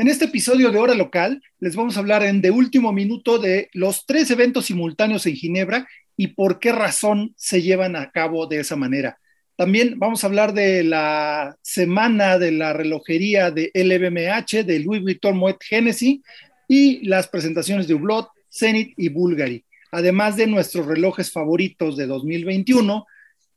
[0.00, 3.68] En este episodio de Hora Local les vamos a hablar en de último minuto de
[3.74, 8.60] los tres eventos simultáneos en Ginebra y por qué razón se llevan a cabo de
[8.60, 9.18] esa manera.
[9.56, 15.36] También vamos a hablar de la semana de la relojería de LVMH, de Louis Vuitton
[15.36, 16.22] Moet Hennessy
[16.66, 23.04] y las presentaciones de Hublot, Zenith y Bulgari, además de nuestros relojes favoritos de 2021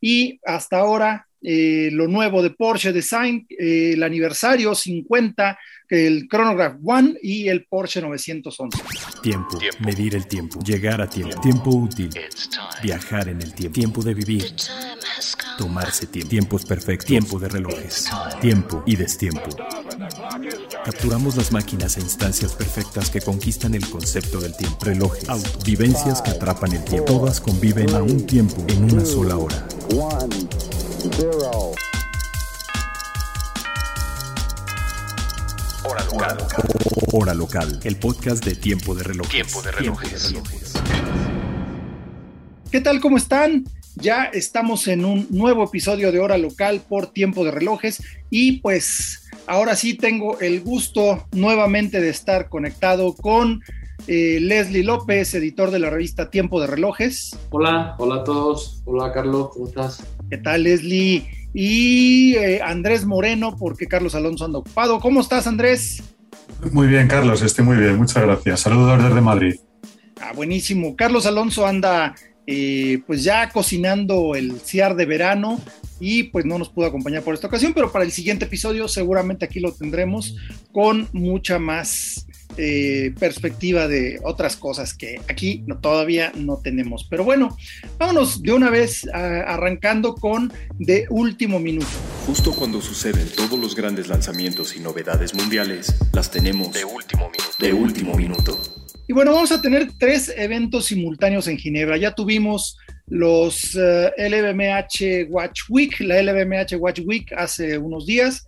[0.01, 6.77] y hasta ahora eh, lo nuevo de Porsche Design, eh, el aniversario 50, el Chronograph
[6.83, 8.77] One y el Porsche 911.
[9.21, 12.09] Tiempo, medir el tiempo, llegar a tiempo, tiempo útil,
[12.81, 14.45] viajar en el tiempo, tiempo de vivir,
[15.57, 18.09] tomarse tiempo, tiempos perfectos, tiempo de relojes,
[18.41, 19.49] tiempo y destiempo.
[20.85, 24.77] Capturamos las máquinas e instancias perfectas que conquistan el concepto del tiempo.
[24.83, 27.05] Relojes, autos, vivencias que atrapan el tiempo.
[27.05, 29.67] Todas conviven a un tiempo en una sola hora.
[31.03, 31.65] Hora
[36.05, 36.37] local.
[37.11, 37.79] Hora local.
[37.83, 39.31] El podcast de Tiempo de Relojes.
[39.33, 40.33] Tiempo de relojes.
[42.71, 43.01] ¿Qué tal?
[43.01, 43.65] ¿Cómo están?
[43.95, 49.29] Ya estamos en un nuevo episodio de Hora Local por Tiempo de Relojes y pues
[49.45, 53.61] ahora sí tengo el gusto nuevamente de estar conectado con
[54.07, 57.37] eh, Leslie López, editor de la revista Tiempo de Relojes.
[57.49, 58.81] Hola, hola a todos.
[58.85, 60.03] Hola Carlos, ¿cómo estás?
[60.29, 61.27] ¿Qué tal Leslie?
[61.53, 64.99] Y eh, Andrés Moreno, porque Carlos Alonso anda ocupado.
[64.99, 66.03] ¿Cómo estás Andrés?
[66.71, 68.61] Muy bien, Carlos, estoy muy bien, muchas gracias.
[68.61, 69.55] Saludos desde Madrid.
[70.19, 70.95] Ah, buenísimo.
[70.95, 72.15] Carlos Alonso anda
[72.47, 75.61] eh, pues ya cocinando el CIAR de verano
[75.99, 79.45] y pues no nos pudo acompañar por esta ocasión, pero para el siguiente episodio seguramente
[79.45, 80.35] aquí lo tendremos
[80.71, 82.27] con mucha más
[82.57, 87.05] eh, perspectiva de otras cosas que aquí no, todavía no tenemos.
[87.09, 87.57] Pero bueno,
[87.97, 91.87] vámonos de una vez arrancando con de último minuto.
[92.25, 97.55] Justo cuando suceden todos los grandes lanzamientos y novedades mundiales, las tenemos De último minuto.
[97.59, 98.59] de último minuto.
[99.07, 101.97] Y bueno, vamos a tener tres eventos simultáneos en Ginebra.
[101.97, 102.77] Ya tuvimos
[103.07, 108.45] los eh, LVMH Watch Week, la LVMH Watch Week hace unos días.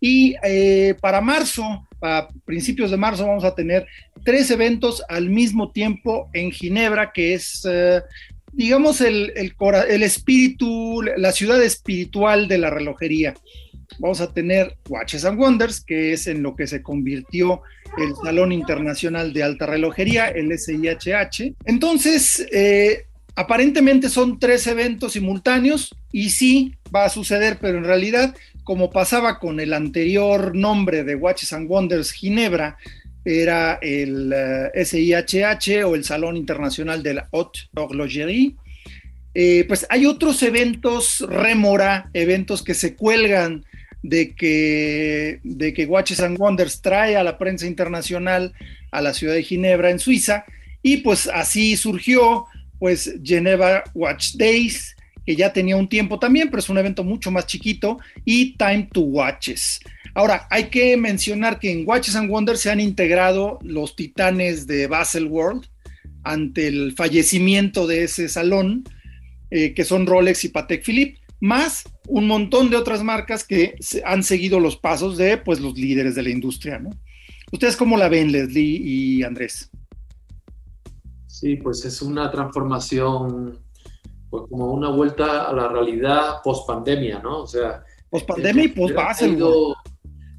[0.00, 3.86] Y eh, para marzo, a principios de marzo, vamos a tener
[4.24, 8.00] tres eventos al mismo tiempo en Ginebra, que es, eh,
[8.52, 9.54] digamos, el, el,
[9.88, 13.34] el espíritu, la ciudad espiritual de la relojería.
[13.98, 17.62] Vamos a tener Watches and Wonders, que es en lo que se convirtió
[17.98, 21.54] el Salón Internacional de Alta Relojería, el SIHH.
[21.64, 28.34] Entonces, eh, aparentemente son tres eventos simultáneos y sí va a suceder, pero en realidad,
[28.64, 32.76] como pasaba con el anterior nombre de Watches and Wonders Ginebra,
[33.24, 38.54] era el eh, SIHH o el Salón Internacional de la Haute Horlogerie.
[39.34, 43.64] Eh, pues hay otros eventos rémora, eventos que se cuelgan
[44.02, 48.52] de que, de que Watches and Wonders trae a la prensa internacional
[48.90, 50.44] a la ciudad de Ginebra en Suiza
[50.82, 52.46] y pues así surgió
[52.78, 57.30] pues Geneva Watch Days que ya tenía un tiempo también pero es un evento mucho
[57.30, 59.80] más chiquito y Time to Watches
[60.14, 64.86] ahora hay que mencionar que en Watches and Wonders se han integrado los titanes de
[64.86, 65.66] Basel World
[66.22, 68.84] ante el fallecimiento de ese salón
[69.50, 74.22] eh, que son Rolex y Patek Philippe más un montón de otras marcas que han
[74.22, 76.90] seguido los pasos de pues los líderes de la industria, ¿no?
[77.52, 79.70] ¿Ustedes cómo la ven, Leslie y Andrés?
[81.26, 83.58] Sí, pues es una transformación,
[84.30, 87.42] pues como una vuelta a la realidad post pandemia, ¿no?
[87.42, 88.94] O sea, Post pandemia y post
[89.36, 89.74] ido-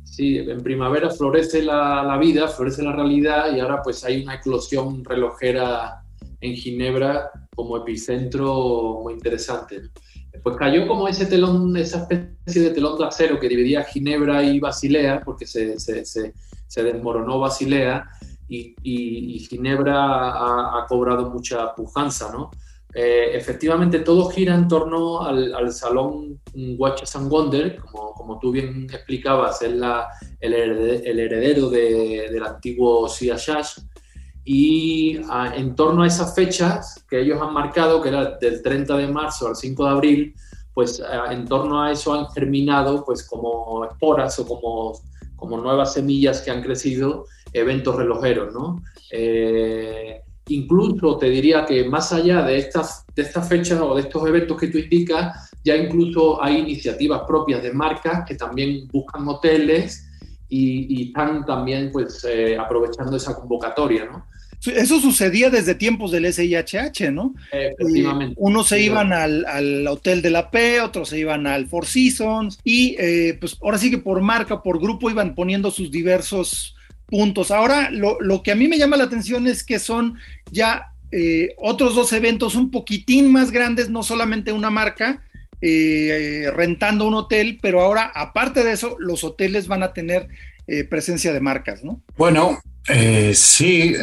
[0.03, 4.35] Sí, en primavera florece la, la vida, florece la realidad y ahora pues hay una
[4.35, 6.03] eclosión relojera
[6.41, 9.81] en Ginebra como epicentro muy interesante.
[10.43, 14.59] Pues cayó como ese telón, esa especie de telón de acero que dividía Ginebra y
[14.59, 16.33] Basilea, porque se, se, se,
[16.67, 18.09] se desmoronó Basilea
[18.49, 19.95] y, y- y Ginebra
[20.31, 22.51] ha, ha cobrado mucha pujanza, ¿no?
[22.93, 26.41] Eh, efectivamente, todo gira en torno al, al salón
[26.77, 30.07] Watches and Wonder, como, como tú bien explicabas, es la,
[30.39, 33.81] el, el heredero de- del antiguo CIHH,
[34.43, 38.97] y ah, en torno a esas fechas que ellos han marcado, que era del 30
[38.97, 40.35] de marzo al 5 de abril,
[40.73, 44.99] pues ah, en torno a eso han germinado pues como esporas o como,
[45.35, 48.81] como nuevas semillas que han crecido eventos relojeros, ¿no?
[49.11, 54.27] Eh, incluso te diría que más allá de estas, de estas fechas o de estos
[54.27, 60.07] eventos que tú indicas, ya incluso hay iniciativas propias de marcas que también buscan hoteles
[60.49, 64.25] y, y están también pues eh, aprovechando esa convocatoria, ¿no?
[64.63, 67.33] Eso sucedía desde tiempos del SIHH, ¿no?
[67.51, 68.33] Efectivamente.
[68.33, 71.87] Eh, unos se iban al, al, hotel de la P, otros se iban al Four
[71.87, 76.75] Seasons y eh, pues ahora sí que por marca, por grupo iban poniendo sus diversos
[77.11, 77.51] puntos.
[77.51, 80.17] Ahora, lo, que a mí me llama la atención es que son
[80.51, 85.21] ya eh, otros dos eventos un poquitín más grandes, no solamente una marca,
[85.61, 90.27] eh, rentando un hotel, pero ahora, aparte de eso, los hoteles van a tener
[90.65, 92.01] eh, presencia de marcas, ¿no?
[92.17, 92.59] Bueno,
[93.33, 93.93] sí.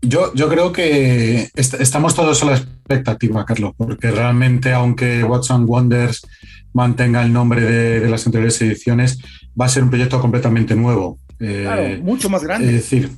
[0.00, 6.22] Yo, yo, creo que estamos todos a la expectativa, Carlos, porque realmente, aunque Watson Wonders
[6.72, 9.18] mantenga el nombre de, las anteriores ediciones,
[9.60, 11.18] va a ser un proyecto completamente nuevo.
[11.38, 12.66] Claro, mucho más grande.
[12.66, 13.10] Es decir,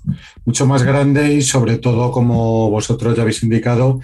[0.45, 4.01] mucho más grande y sobre todo, como vosotros ya habéis indicado,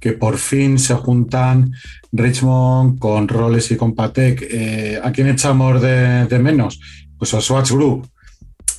[0.00, 1.72] que por fin se juntan
[2.12, 4.46] Richmond con Roles y con Patek.
[4.50, 6.80] Eh, ¿A quién echamos de, menos?
[7.18, 8.08] Pues a Swatch Group.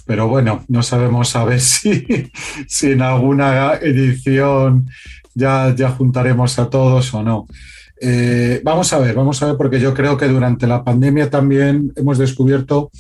[0.06, 2.32] Pero bueno, no sabemos a ver si,
[2.68, 4.90] si en alguna edición
[5.36, 7.48] ya, ya juntaremos a todos o no.
[8.02, 11.92] Eh, vamos a ver, vamos a ver, porque yo creo que durante la pandemia también
[11.96, 12.92] hemos descubierto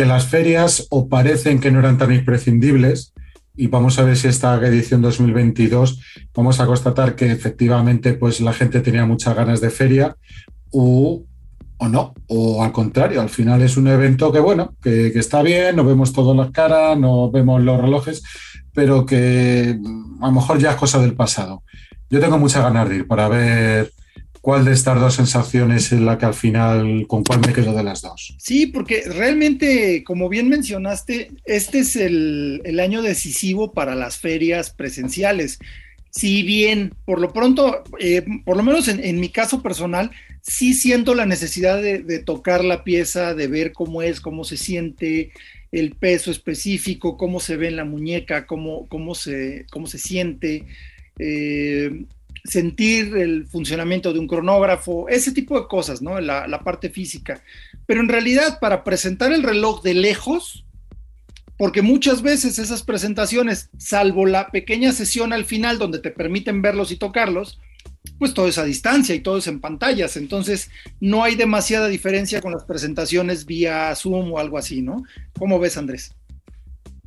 [0.00, 3.12] que las ferias o parecen que no eran tan imprescindibles,
[3.54, 6.00] y vamos a ver si esta edición 2022
[6.34, 10.16] vamos a constatar que efectivamente pues la gente tenía muchas ganas de feria
[10.70, 11.22] o,
[11.76, 15.76] o no, o al contrario, al final es un evento que bueno, que, está bien,
[15.76, 18.22] nos vemos todas las caras, no vemos los relojes,
[18.72, 19.78] pero que
[20.22, 21.62] a lo mejor ya es cosa del pasado.
[22.08, 23.92] Yo tengo muchas ganas de ir para ver
[24.40, 27.82] cuál de estas dos sensaciones es la que al final, con cuál me quedo de
[27.82, 28.34] las dos.
[28.38, 35.58] Sí, porque realmente, como bien mencionaste, este es el, año decisivo para las ferias presenciales.
[36.10, 40.10] Si bien, por lo pronto, eh, por lo menos en, mi caso personal,
[40.40, 45.30] sí siento la necesidad de, tocar la pieza, de ver cómo es, cómo se siente,
[45.70, 50.64] el peso específico, cómo se ve en la muñeca, cómo, cómo, se, cómo se siente.
[51.18, 52.06] Eh,
[52.44, 56.20] sentir el funcionamiento de un cronógrafo, ese tipo de cosas, ¿no?
[56.20, 57.42] La, parte física.
[57.86, 60.64] Pero en realidad, para presentar el reloj de lejos,
[61.56, 66.90] porque muchas veces esas presentaciones, salvo la pequeña sesión al final donde te permiten verlos
[66.92, 67.58] y tocarlos,
[68.18, 70.16] pues todo es a distancia y todo es en pantallas.
[70.16, 70.70] Entonces,
[71.00, 75.02] no hay demasiada diferencia con las presentaciones vía Zoom o algo así, ¿no?
[75.38, 76.14] ¿Cómo ves, Andrés?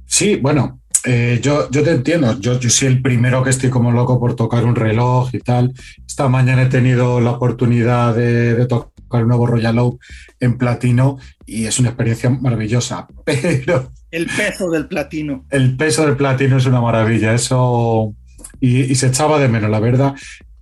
[0.06, 3.92] Sí, bueno, eh, yo, yo te entiendo, yo, yo soy el primero que estoy como
[3.92, 5.74] loco por tocar un reloj y tal.
[6.08, 10.02] Esta mañana he tenido la oportunidad de, tocar un nuevo Royal Oak
[10.40, 13.92] en platino y es una experiencia maravillosa, pero...
[14.12, 15.46] El peso del platino.
[15.50, 18.14] El peso del platino es una maravilla, eso...
[18.60, 20.14] Y, se echaba de menos, la verdad.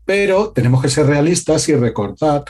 [0.06, 2.46] Pero tenemos que ser realistas y recordar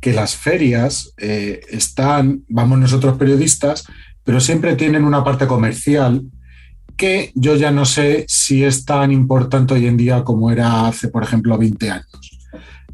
[0.00, 3.84] que las ferias eh, están, vamos nosotros periodistas,
[4.24, 6.22] pero siempre tienen una parte comercial
[6.98, 11.08] que yo ya no sé si es tan importante hoy en día como era hace,
[11.08, 12.38] por ejemplo, 20 años.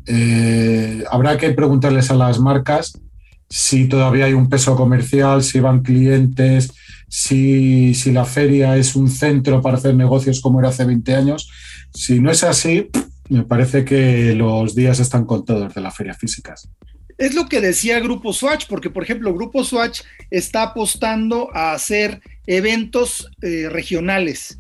[0.07, 3.01] Eh, habrá que preguntarles a las marcas
[3.49, 6.73] si todavía hay un peso comercial, si van clientes,
[7.09, 11.51] si, si, la feria es un centro para hacer negocios como era hace 20 años.
[11.93, 12.91] Si no es así,
[13.29, 16.69] me parece que los días están contados de las ferias físicas.
[17.17, 22.21] Es lo que decía Grupo Swatch, porque por ejemplo, Grupo Swatch está apostando a hacer
[22.47, 24.59] eventos eh, regionales,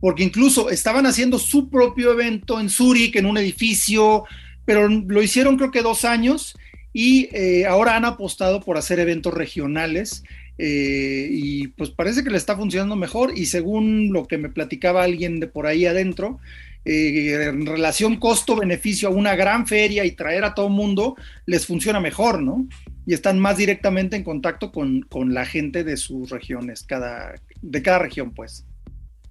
[0.00, 4.24] porque incluso estaban haciendo su propio evento en Zurich, en un edificio,
[4.64, 6.56] pero lo hicieron creo que dos años
[6.92, 10.24] y eh, ahora han apostado por hacer eventos regionales.
[10.58, 15.04] Eh, y pues parece que le está funcionando mejor y según lo que me platicaba
[15.04, 16.38] alguien de por ahí adentro,
[16.86, 22.40] en relación costo-beneficio a una gran feria y traer a todo mundo, les funciona mejor,
[22.40, 22.66] ¿no?
[23.04, 27.98] Y están más directamente en contacto con, la gente de sus regiones, cada, de cada
[27.98, 28.64] región, pues.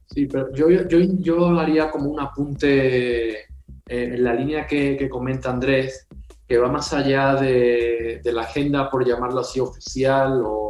[0.07, 3.45] Sí, pero yo, yo, yo haría como un apunte eh,
[3.87, 6.07] en la línea que, que, comenta Andrés,
[6.47, 10.64] que va más allá de, de la agenda, por llamarlo así, oficial o,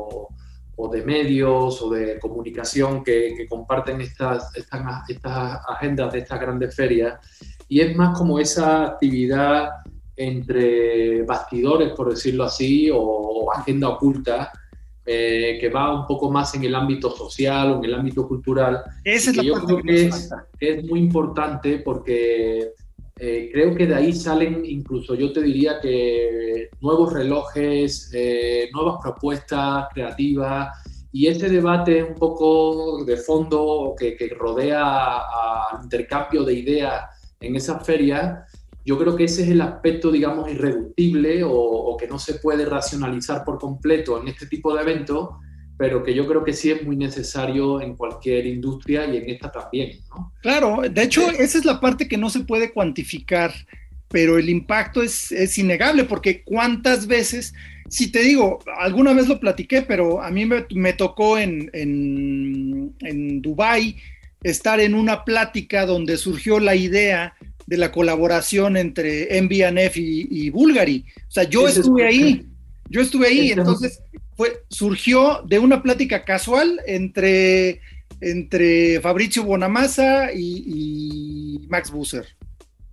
[0.77, 6.75] o de medios o de comunicación que, comparten estas, estas, estas, agendas de estas grandes
[6.75, 7.20] ferias.
[7.67, 9.70] Y es más como esa actividad
[10.15, 14.51] entre bastidores, por decirlo así, o, agenda oculta,
[15.05, 18.82] eh, que va un poco más en el ámbito social o en el ámbito cultural.
[19.03, 22.72] Esa es la yo creo que, es, es, muy importante porque
[23.17, 28.98] eh, creo que de ahí salen incluso, yo te diría que nuevos relojes, eh, nuevas
[29.01, 30.67] propuestas creativas
[31.13, 37.05] y este debate un poco de fondo que, rodea al intercambio de ideas
[37.39, 38.45] en esa feria,
[38.84, 42.65] yo creo que ese es el aspecto, digamos, irreductible o, o que no se puede
[42.65, 45.29] racionalizar por completo en este tipo de eventos
[45.77, 49.51] pero que yo creo que sí es muy necesario en cualquier industria y en esta
[49.51, 50.00] también.
[50.10, 50.32] ¿no?
[50.41, 53.53] Claro, de hecho, esa es la parte que no se puede cuantificar,
[54.08, 57.53] pero el impacto es, es innegable, porque cuántas veces
[57.88, 63.41] Si te digo, alguna vez lo platiqué, pero a mí me, tocó en, en, en
[63.41, 63.98] Dubái
[64.41, 67.36] estar en una plática donde surgió la idea
[67.67, 71.05] de la colaboración entre MBNF y, y Bulgari.
[71.27, 72.46] O sea, yo estuve ahí,
[72.89, 74.01] yo estuve ahí, entonces
[74.35, 77.81] fue, surgió de una plática casual entre,
[78.21, 82.25] entre Fabrizio Bonamassa y, y Max Busser.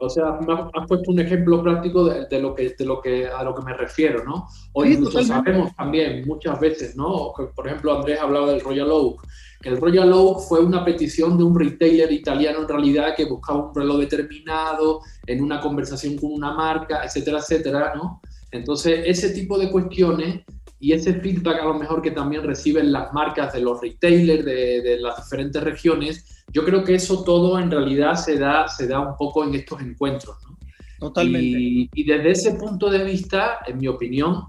[0.04, 0.36] O sea,
[0.74, 3.72] has puesto un ejemplo práctico de, lo que, de lo que, a lo que me
[3.72, 4.48] refiero, ¿no?
[4.72, 7.32] Hoy incluso sabemos también muchas veces, ¿no?
[7.54, 9.22] Por ejemplo, Andrés hablaba del Royal Oak.
[9.62, 13.74] El Royal Oak fue una petición de un retailer italiano en realidad que buscaba un
[13.76, 18.20] reloj determinado en una conversación con una marca, etcétera, etcétera, ¿no?
[18.50, 20.40] Entonces, ese tipo de cuestiones
[20.82, 24.82] y ese feedback a lo mejor que también reciben las marcas de los retailers de,
[24.82, 28.98] de las diferentes regiones, yo creo que eso todo en realidad se da, se da
[28.98, 30.36] un poco en estos encuentros.
[30.42, 30.58] ¿no?
[30.98, 31.88] Totalmente.
[31.94, 34.42] Y, desde ese punto de vista, en mi opinión,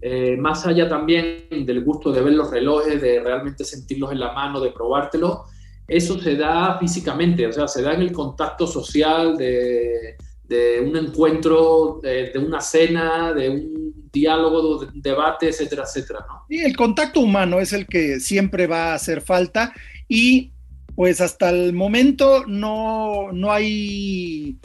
[0.00, 4.32] eh, más allá también del gusto de ver los relojes, de realmente sentirlos en la
[4.32, 5.42] mano, de probártelos,
[5.86, 10.96] eso se da físicamente, o sea, se da en el contacto social de, de un
[10.96, 16.20] encuentro, de, de, una cena, de un diálogo, debate, etcétera, etcétera.
[16.28, 16.44] ¿no?
[16.48, 19.72] Y el contacto humano es el que siempre va a hacer falta
[20.08, 20.52] y
[20.94, 24.58] pues hasta el momento no, no hay,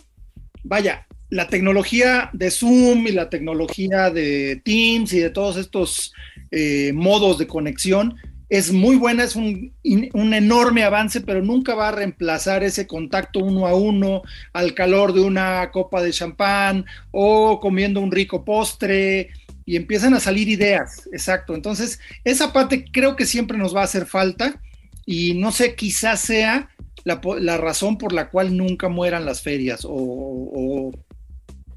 [0.64, 6.14] vaya, la tecnología de Zoom y la tecnología de Teams y de todos estos
[6.52, 8.18] eh, modos de conexión
[8.50, 13.40] es muy buena, es un, un, enorme avance, pero nunca va a reemplazar ese contacto
[13.40, 14.22] uno a uno
[14.54, 19.30] al calor de una copa de champán o comiendo un rico postre
[19.66, 21.56] y empiezan a salir ideas, exacto.
[21.56, 24.62] Entonces, esa parte creo que siempre nos va a hacer falta
[25.06, 26.70] y no sé, quizás sea
[27.04, 30.92] la, razón por la cual nunca mueran las ferias o,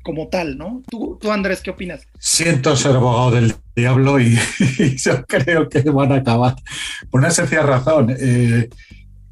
[0.06, 0.84] como tal, ¿no?
[0.88, 2.06] ¿Tú, ¿Tú, Andrés, qué opinas?
[2.20, 4.38] Siento ser abogado del diablo y,
[4.96, 6.54] yo creo que van a acabar.
[7.10, 8.68] Por una sencilla razón, eh,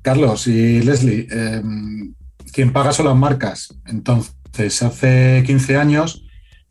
[0.03, 2.13] Carlos y Leslie, em,
[2.53, 3.73] quien paga son las marcas.
[3.87, 6.25] Entonces, hace 15 años,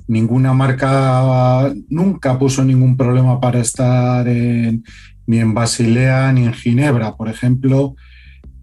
[0.05, 4.83] ninguna marca nunca puso ningún problema para estar en,
[5.25, 7.15] ni en Basilea ni en Ginebra.
[7.15, 7.95] Por ejemplo,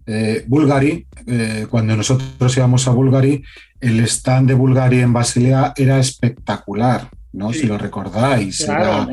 [0.05, 3.43] eh, Bulgari, eh, cuando nosotros íbamos a Bulgari,
[3.81, 7.51] el stand de Bulgari en Basilea era espectacular, ¿no?
[7.51, 9.07] Si lo recordáis, era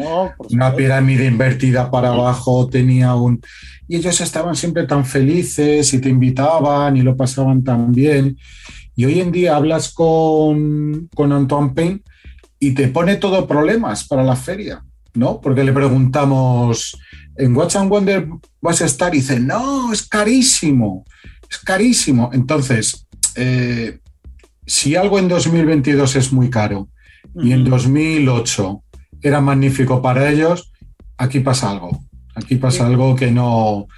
[0.50, 3.40] una pirámide invertida para abajo, tenía un...
[3.88, 8.36] Y ellos estaban siempre tan felices y te invitaban y lo pasaban tan bien.
[8.94, 12.00] Y hoy en día hablas con, con Antoine Payne
[12.60, 14.84] y te pone todo problemas para la feria,
[15.14, 15.40] ¿no?
[15.40, 16.98] Porque le preguntamos,
[17.36, 18.28] en Watch and Wonder
[18.60, 21.04] vas a estar y dice, no, es carísimo,
[21.48, 22.30] es carísimo.
[22.32, 23.06] Entonces,
[23.36, 24.00] eh,
[24.68, 26.88] si algo en 2022 es muy caro
[27.34, 28.82] y en 2008
[29.22, 30.72] era magnífico para ellos,
[31.16, 32.04] aquí pasa algo.
[32.34, 33.88] Aquí pasa algo que no,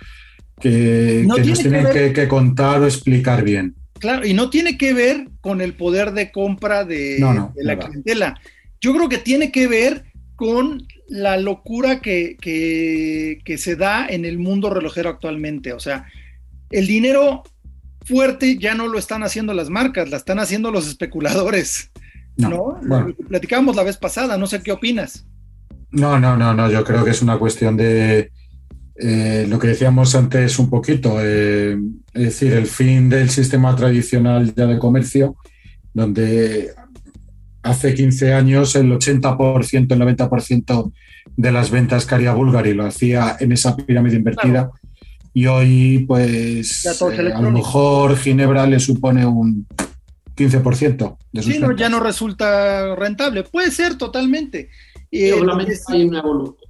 [0.59, 3.75] que, nos tienen que, contar o explicar bien.
[3.99, 7.19] Claro, y no tiene que ver con el poder de compra de,
[7.55, 8.41] de la clientela.
[8.81, 10.05] Yo creo que tiene que ver
[10.37, 15.73] con la locura que, que, se da en el mundo relojero actualmente.
[15.73, 16.07] O sea,
[16.71, 17.43] el dinero
[18.05, 21.91] fuerte ya no lo están haciendo las marcas, la están haciendo los especuladores.
[22.37, 22.81] ¿No?
[23.29, 25.27] Platicábamos la vez pasada, no sé qué opinas.
[25.91, 28.31] No, no, no, no, yo creo que es una cuestión de
[28.97, 31.79] eh, lo que decíamos antes un poquito, eh,
[32.15, 35.37] es decir, el fin del sistema tradicional ya de comercio,
[35.93, 36.71] donde
[37.63, 40.93] hace 15 años el 80%, el 90%
[41.37, 44.71] de las ventas que haría Bulgari lo hacía en esa pirámide invertida.
[45.33, 49.67] Y hoy, pues, eh, a lo mejor Ginebra le supone un
[50.37, 53.45] 15% de sus Sí, no, ya no resulta rentable.
[53.45, 54.71] Puede ser totalmente.
[55.11, 56.23] Y obviamente hay, una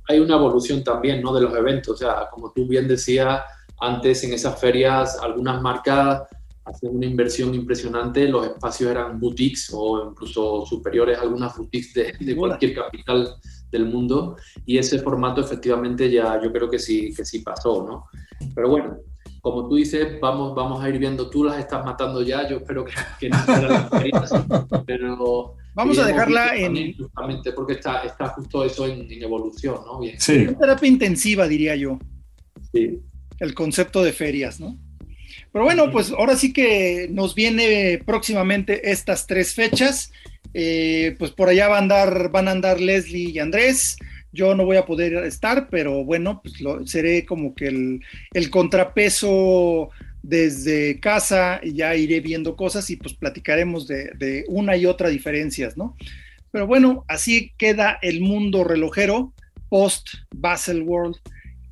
[0.09, 1.33] hay una evolución también ¿no?
[1.33, 1.95] de los eventos.
[1.95, 3.41] O sea, como tú bien decías
[3.81, 6.23] antes, en esas ferias, algunas marcas
[6.65, 12.37] hacían una inversión impresionante, los espacios eran boutiques o incluso superiores a algunas boutiques de,
[12.37, 13.35] cualquier capital
[13.71, 14.37] del mundo
[14.67, 18.07] y ese formato efectivamente ya yo creo que sí, que sí pasó, ¿no?
[18.55, 18.99] Pero bueno,
[19.41, 22.85] como tú dices, vamos, vamos a ir viendo, tú las estás matando ya, yo espero
[22.85, 23.91] que, que no las
[24.87, 25.57] pero...
[25.75, 26.95] Vamos a dejarla en...
[26.95, 30.01] Justamente porque está, está justo eso en, evolución, ¿no?
[30.01, 30.21] Bien.
[30.21, 30.47] Sí.
[30.59, 31.99] terapia intensiva, diría yo.
[32.73, 33.01] Sí.
[33.39, 34.77] El concepto de ferias, ¿no?
[35.53, 40.13] Pero bueno, pues ahora sí que nos viene próximamente estas tres fechas.
[40.53, 43.97] Eh, pues por allá van a andar, Leslie y Andrés.
[44.33, 47.67] Yo no voy a poder estar, pero bueno, pues lo, seré como que
[48.33, 49.91] el, contrapeso
[50.23, 55.77] desde casa y ya iré viendo cosas y pues platicaremos de, una y otra diferencias,
[55.77, 55.97] ¿no?
[56.53, 59.33] Pero bueno, así queda el mundo relojero
[59.69, 61.17] post Basel World,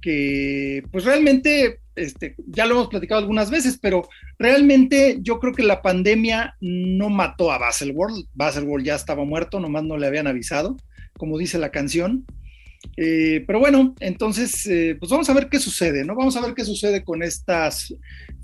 [0.01, 4.09] que pues realmente, este, ya lo hemos platicado algunas veces, pero
[4.39, 8.27] realmente yo creo que la pandemia no mató a Basel World.
[8.35, 10.77] Basel World ya estaba muerto, nomás no le habían avisado,
[11.17, 12.25] como dice la canción.
[12.97, 16.15] Eh, pero bueno, entonces, eh, pues vamos a ver qué sucede, ¿no?
[16.15, 17.95] Vamos a ver qué sucede con estas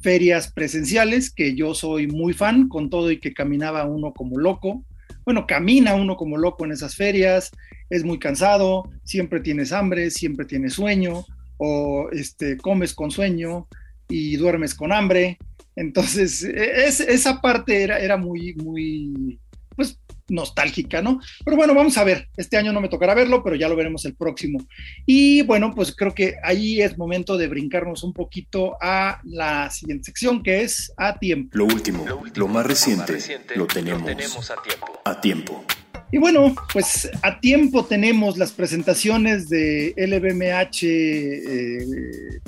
[0.01, 4.85] ferias presenciales, que yo soy muy fan, con todo y que caminaba uno como loco.
[5.25, 7.51] Bueno, camina uno como loco en esas ferias,
[7.89, 11.25] es muy cansado, siempre tienes hambre, siempre tienes sueño,
[11.57, 13.69] o este, comes con sueño
[14.09, 15.39] y duermes con hambre.
[15.77, 19.39] Entonces, e, es, esa parte era, era muy, muy,
[19.77, 21.21] pues nostálgica, ¿no?
[21.45, 24.05] Pero bueno, vamos a ver, este año no me tocará verlo, pero ya lo veremos
[24.05, 24.59] el próximo.
[25.05, 30.05] Y bueno, pues creo que ahí es momento de brincarnos un poquito a la siguiente
[30.05, 31.59] sección, que es a tiempo.
[31.59, 32.05] Lo último,
[32.35, 33.19] lo, más, reciente,
[33.57, 35.01] lo, tenemos a tiempo.
[35.05, 35.65] A tiempo.
[36.11, 42.41] Y bueno, pues a tiempo tenemos las presentaciones de LVMH, eh,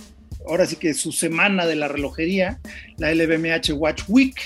[0.46, 2.60] ahora sí que su semana de la relojería,
[2.98, 4.36] la LVMH Watch Week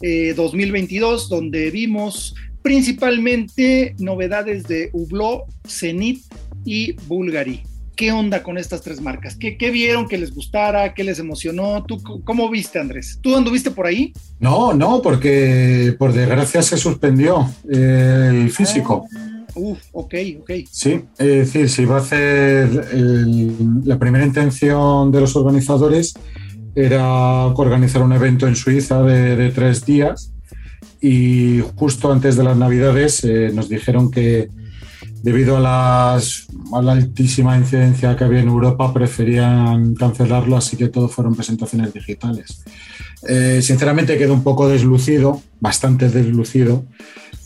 [0.00, 6.24] 2022, eh, donde vimos principalmente novedades de Hublot, Zenith
[6.64, 7.62] y Bulgari.
[7.94, 9.36] ¿Qué onda con estas tres marcas?
[9.36, 10.92] ¿Qué, vieron que les gustara?
[10.92, 11.82] ¿Qué les emocionó?
[11.84, 13.18] ¿Tú cómo viste, Andrés?
[13.22, 14.12] ¿Tú anduviste por ahí?
[14.38, 19.06] No, no, porque por desgracia se suspendió el físico.
[19.16, 20.50] Ah, uf, ok, ok.
[20.70, 22.94] Sí, es decir, se iba a hacer
[23.84, 26.14] la primera intención de los organizadores
[26.76, 30.32] era organizar un evento en Suiza de, tres días
[31.00, 34.50] y justo antes de las Navidades eh, nos dijeron que
[35.22, 41.08] debido a, las, la altísima incidencia que había en Europa preferían cancelarlo, así que todo
[41.08, 42.62] fueron presentaciones digitales.
[43.26, 46.84] Eh, sinceramente quedó un poco deslucido, bastante deslucido,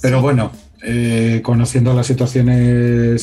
[0.02, 0.50] pero bueno,
[0.82, 2.48] eh, conociendo la situación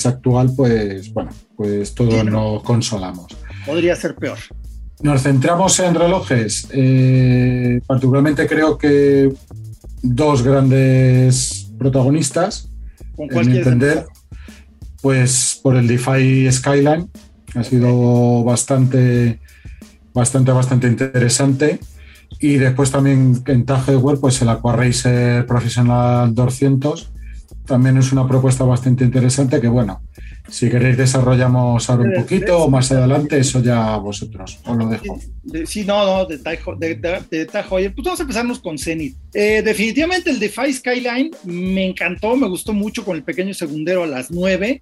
[0.05, 3.27] actual, pues bueno, pues todos nos consolamos.
[3.65, 4.37] Podría ser peor.
[5.01, 6.67] Nos centramos en relojes.
[6.71, 9.31] Eh, particularmente creo que
[10.01, 12.69] dos grandes protagonistas,
[13.17, 14.05] en mi entender,
[15.01, 17.09] pues por el DeFi Skyline,
[17.55, 19.39] ha sido bastante,
[20.13, 21.79] bastante, bastante interesante.
[22.39, 27.11] Y después también en Web, pues el AquaRacer Professional 200,
[27.67, 30.01] también es una propuesta bastante interesante que, bueno,
[30.49, 35.19] si queréis desarrollamos ahora un poquito o más adelante, eso ya vosotros, os lo dejo.
[35.65, 39.17] Sí, no, no, de Tajo, de, pues vamos a empezarnos con Zenith.
[39.33, 44.07] Eh, definitivamente el DeFi Skyline me encantó, me gustó mucho con el pequeño segundero a
[44.07, 44.79] las 9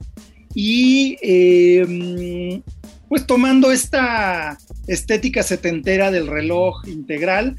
[0.53, 2.61] y em,
[3.09, 7.55] pues tomando esta estética setentera del reloj integral,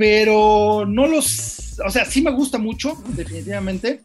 [0.00, 4.00] pero no los, o sea, sí me gusta mucho, definitivamente,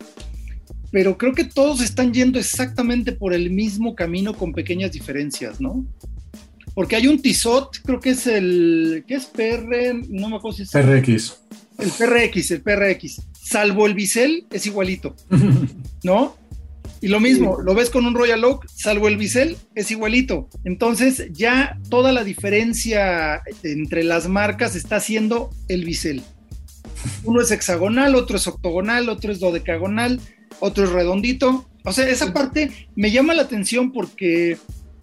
[0.92, 5.86] pero creo que todos están yendo exactamente por el mismo camino con pequeñas diferencias, ¿no?
[6.74, 9.94] Porque hay un Tissot, creo que es el, ¿qué es PR?
[10.10, 10.72] No me acuerdo si es...
[10.72, 11.38] PRX.
[11.78, 13.22] El PRX, el PRX.
[13.32, 15.16] Salvo el bisel, es igualito,
[16.04, 16.36] ¿no?
[17.06, 20.50] Y lo mismo, lo ves con un Royal Oak, salvo el bisel, es igualito.
[20.64, 26.24] Entonces ya toda la diferencia entre las marcas está haciendo el bisel.
[27.24, 30.20] Uno es hexagonal, otro es octogonal, otro es dodecagonal
[30.60, 31.66] otro es redondito.
[31.84, 34.58] O sea, esa parte me llama la atención porque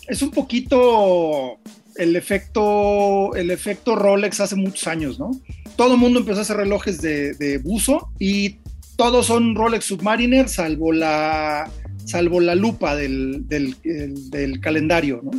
[0.09, 1.59] es un poquito
[1.97, 5.31] el efecto, el efecto Rolex hace muchos años, ¿no?
[5.77, 8.57] Todo el mundo empezó a hacer relojes de, buzo y
[8.97, 11.71] todos son Rolex Submariner, salvo la,
[12.05, 15.31] salvo la lupa del, del, calendario, ¿no?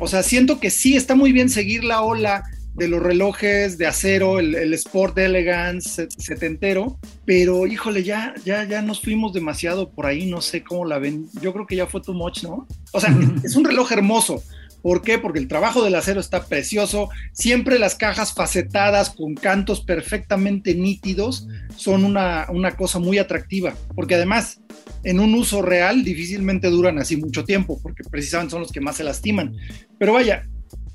[0.00, 3.86] O sea, siento que sí está muy bien seguir la ola de los relojes de
[3.86, 10.26] acero, el, Sport Elegance setentero, pero híjole, ya, ya, ya nos fuimos demasiado por ahí,
[10.26, 11.28] no sé cómo la ven.
[11.40, 12.66] Yo creo que ya fue too much, ¿no?
[12.92, 14.42] O sea, es un reloj hermoso.
[14.82, 15.18] ¿Por qué?
[15.18, 17.08] Porque el trabajo del acero está precioso.
[17.32, 23.74] Siempre las cajas facetadas con cantos perfectamente nítidos son una, una cosa muy atractiva.
[23.94, 24.60] Porque además,
[25.04, 28.96] en un uso real difícilmente duran así mucho tiempo, porque precisamente son los que más
[28.96, 29.56] se lastiman.
[29.98, 30.46] Pero vaya,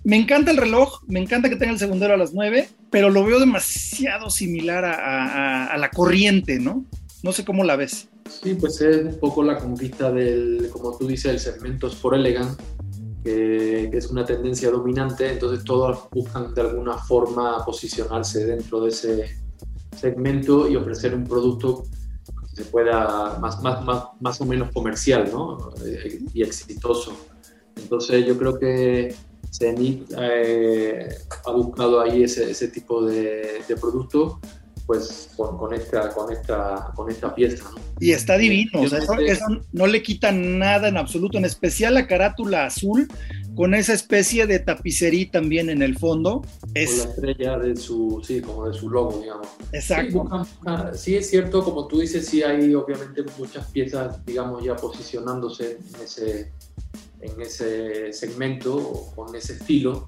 [0.03, 3.25] me encanta el reloj, me encanta que tenga el segundero a las 9, pero lo
[3.25, 6.85] veo demasiado similar a, la corriente, ¿no?
[7.23, 8.07] No sé cómo la ves.
[8.41, 12.57] Sí, pues es un poco la conquista del, como tú dices, el segmento Sport Elegant,
[13.23, 19.37] que, es una tendencia dominante, entonces todos buscan de alguna forma posicionarse dentro de ese
[19.99, 21.96] segmento y ofrecer un producto que
[22.57, 25.71] se pueda más, más, más, más o menos comercial ¿no?
[25.85, 27.15] Eh, y exitoso.
[27.75, 29.13] Entonces yo creo que
[29.51, 31.07] Zenith eh,
[31.45, 34.39] ha buscado ahí ese, ese tipo de, de, producto
[34.87, 37.69] pues con, esta, con, esta, con esta pieza.
[37.99, 42.07] Y está divino, o sea, eso, no le quita nada en absoluto, en especial la
[42.07, 43.09] carátula azul,
[43.55, 46.41] con esa especie de tapicería también en el fondo.
[46.73, 46.89] Es...
[46.91, 49.47] Con la estrella de su, sí, como de su logo, digamos.
[49.73, 50.47] Exacto.
[50.93, 56.01] Sí, es cierto, como tú dices, sí hay obviamente muchas piezas, digamos, ya posicionándose en
[56.01, 56.51] ese,
[57.19, 60.07] en ese segmento, con ese estilo,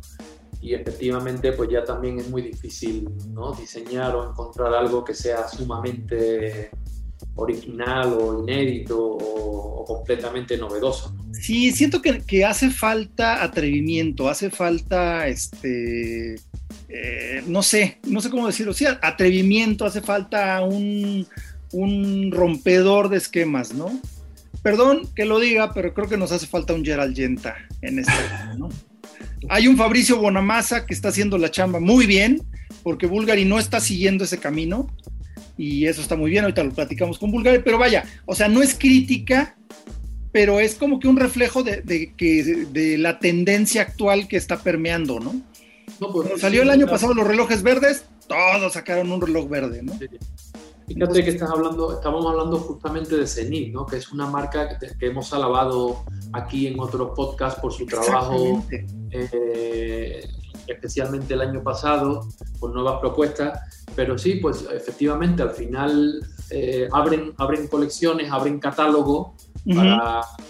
[0.61, 3.53] y efectivamente pues ya también es muy difícil ¿no?
[3.53, 6.71] diseñar o encontrar algo que sea sumamente
[7.35, 11.15] original o inédito o, completamente novedoso.
[11.31, 16.35] Sí, siento que, que, hace falta atrevimiento, hace falta este...
[16.89, 21.27] Eh, no sé, no sé cómo decirlo, sí, atrevimiento, hace falta un,
[21.71, 23.99] un rompedor de esquemas, ¿no?
[24.63, 28.13] Perdón que lo diga, pero creo que nos hace falta un Gerald Genta en este,
[28.57, 28.69] ¿no?
[29.47, 32.41] Hay un Fabricio Bonamassa que está haciendo la chamba muy bien,
[32.83, 34.87] porque Bulgari no está siguiendo ese camino,
[35.57, 38.61] y eso está muy bien, ahorita lo platicamos con Bulgari, pero vaya, o sea, no
[38.61, 39.57] es crítica,
[40.31, 45.41] pero es como que un reflejo de, de la tendencia actual que está permeando, ¿no?
[45.99, 49.97] no pues, salió el año pasado los relojes verdes, todos sacaron un reloj verde, ¿no?
[50.89, 53.85] Fíjate que estás hablando, estamos hablando justamente de Zenith, ¿no?
[53.85, 58.65] que es una marca que, hemos alabado aquí en otros podcasts por su trabajo,
[59.11, 60.27] eh,
[60.65, 62.27] especialmente el año pasado,
[62.59, 63.85] con nuevas propuestas.
[63.95, 69.35] Pero sí, pues efectivamente al final eh, abren, abren colecciones, abren catálogo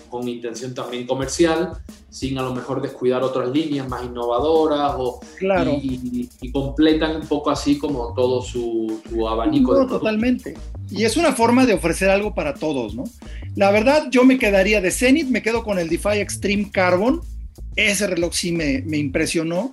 [0.10, 1.74] con intención también comercial,
[2.10, 5.72] sin a lo mejor descuidar otras líneas más innovadoras o, claro.
[5.82, 9.78] y, completan un poco así como todo su, abanico.
[9.78, 10.56] No, totalmente.
[10.90, 13.04] Y es una forma de ofrecer algo para todos, ¿no?
[13.56, 17.22] La verdad, yo me quedaría de Zenith, me quedo con el DeFi Extreme Carbon.
[17.76, 19.70] Ese reloj sí me, me impresionó.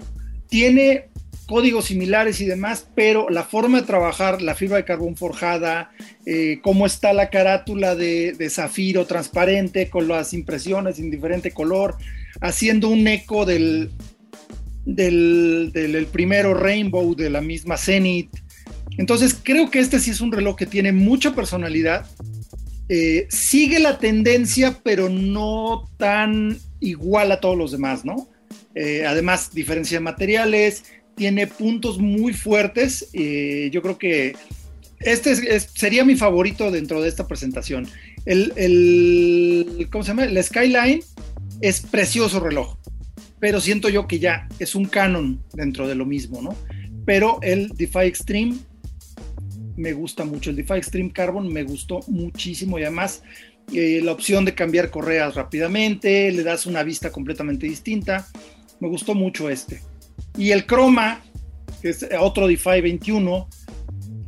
[0.49, 1.09] Tiene
[1.47, 5.93] códigos similares y demás, pero la forma de trabajar, la fibra de carbón forjada,
[6.27, 11.97] eh, cómo está la carátula de, zafiro transparente con las impresiones en diferente color,
[12.41, 13.91] haciendo un eco del,
[14.85, 18.31] del, primero Rainbow de la misma Zenith.
[18.99, 22.07] Entonces creo que este sí es un reloj que tiene mucha personalidad.
[22.89, 28.29] Eh, sigue la tendencia, pero no tan igual a todos los demás, ¿no?
[28.77, 30.85] Eh, además, diferencia de materiales,
[31.17, 33.09] tiene puntos muy fuertes.
[33.13, 34.37] Eh, yo creo que
[35.01, 37.89] este sería mi favorito dentro de esta presentación.
[38.25, 40.25] El, ¿cómo se llama?
[40.25, 41.03] El Skyline
[41.61, 42.77] es precioso reloj,
[43.41, 46.55] pero siento yo que ya es un canon dentro de lo mismo, ¿no?
[47.05, 48.57] Pero el DeFi Extreme
[49.77, 50.51] me gusta mucho.
[50.51, 53.23] El DeFi Extreme Carbon me gustó muchísimo y además
[53.73, 58.27] eh, la opción de cambiar correas rápidamente, le das una vista completamente distinta.
[58.81, 59.81] Me gustó mucho este.
[60.37, 61.21] Y el croma,
[61.81, 63.49] que es otro DeFi 21,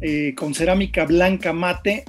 [0.01, 2.05] eh, con cerámica blanca mate,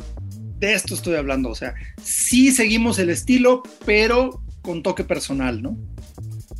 [0.59, 1.49] de esto estoy hablando.
[1.49, 5.77] O sea, sí seguimos el estilo, pero con toque personal, ¿no?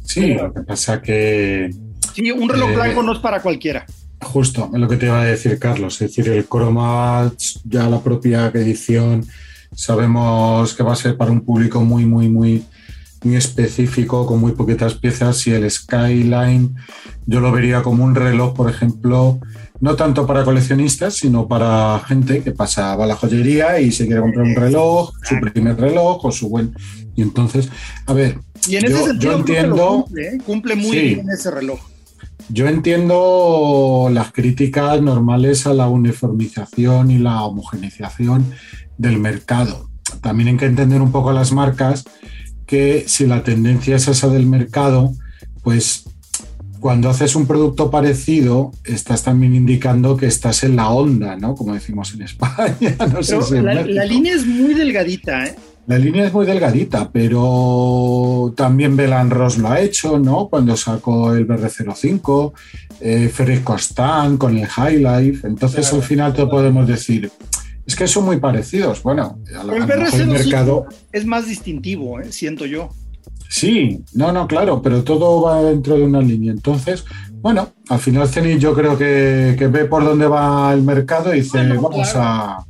[0.04, 1.70] Sí, lo que pasa que...
[2.14, 3.86] Sí, un reloj eh, blanco no es para cualquiera.
[4.22, 7.32] Justo, es lo que te iba a decir Carlos, es decir, el croma,
[7.64, 9.26] ya la propia edición,
[9.74, 12.66] sabemos que va a ser para un público muy, muy, muy
[13.24, 16.76] muy específico, con muy poquitas piezas, y el Skyline
[17.26, 19.40] yo lo vería como un reloj, por ejemplo,
[19.82, 24.22] no tanto para coleccionistas, sino para gente que pasa a la joyería y se quiere
[24.22, 26.74] comprar un reloj, su primer reloj o su buen...
[27.16, 27.70] Y entonces,
[28.06, 30.06] a ver, y en ese sentido, entiendo...
[30.18, 30.38] ¿eh?
[30.46, 31.80] Cumple, muy bien ese reloj.
[32.50, 38.46] Yo entiendo las críticas normales a la uniformización y la homogeneización
[38.98, 39.90] del mercado.
[40.22, 42.06] También hay que entender un poco las marcas
[42.70, 45.12] que si la tendencia es esa del mercado,
[45.64, 46.04] pues
[46.80, 51.56] cuando haces un producto parecido, estás también indicando que estás en la onda, ¿no?
[51.56, 52.96] Como decimos en España.
[53.88, 55.56] la, línea es muy delgadita, ¿eh?
[55.88, 60.48] La línea es muy delgadita, pero también Belan Ross lo ha hecho, ¿no?
[60.48, 62.54] Cuando sacó el BR05,
[63.02, 65.48] eh, Ferris Constant con el High Life.
[65.48, 67.32] Entonces, al final te podemos decir,
[67.90, 69.02] es que son muy parecidos.
[69.02, 72.32] Bueno, el mercado es más distintivo, ¿eh?
[72.32, 72.90] siento yo.
[73.50, 76.52] Sí, no, no, claro, pero todo va dentro de una línea.
[76.52, 77.04] Entonces,
[77.42, 81.64] bueno, al final Zenith yo creo que, ve por dónde va el mercado y dice,
[81.68, 82.64] vamos a...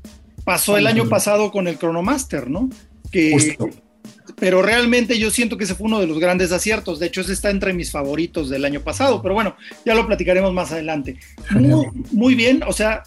[0.46, 2.70] Pasó el año pasado con el Chronomaster, ¿no?
[3.12, 3.58] Que,
[4.40, 7.00] pero realmente yo siento que ese fue uno de los grandes aciertos.
[7.00, 10.54] De hecho, ese está entre mis favoritos del año pasado, pero bueno, ya lo platicaremos
[10.54, 11.18] más adelante.
[12.12, 13.04] Muy, bien, o sea,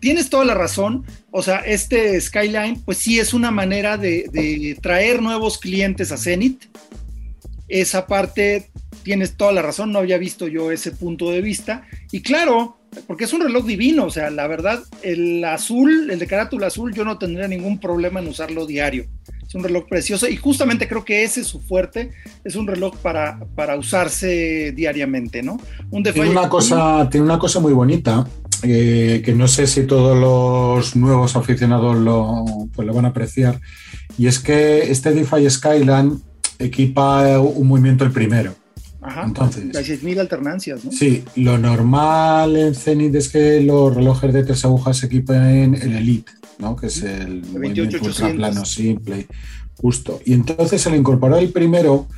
[0.00, 1.04] tienes toda la razón.
[1.30, 6.64] O sea, este Skyline, pues sí es una manera de, traer nuevos clientes a Zenith.
[7.68, 8.70] Esa parte
[9.02, 11.86] tienes toda la razón, no había visto yo ese punto de vista.
[12.12, 12.75] Y claro,
[13.06, 16.92] porque es un reloj divino, o sea, la verdad, el azul, el de carátula azul,
[16.94, 19.06] yo no tendría ningún problema en usarlo diario.
[19.46, 22.10] Es un reloj precioso y justamente creo que ese es su fuerte,
[22.44, 25.60] es un reloj para, para usarse diariamente, ¿no?
[25.90, 28.26] Un tiene, una cosa, tiene una cosa muy bonita,
[28.62, 33.60] eh, que no sé si todos los nuevos aficionados lo, pues lo van a apreciar,
[34.18, 36.20] y es que este DeFi Skyline
[36.58, 38.54] equipa un movimiento el primero.
[39.06, 40.90] Ajá, Entonces, hay 6.000 alternancias, ¿no?
[40.90, 45.94] Sí, lo normal en Zenith es que los relojes de tres agujas se equipen el
[45.94, 46.74] Elite, ¿no?
[46.74, 49.28] Que es el, movimiento ultra plano simple,
[49.76, 50.20] justo.
[50.24, 52.08] Y entonces se le incorporó el primero,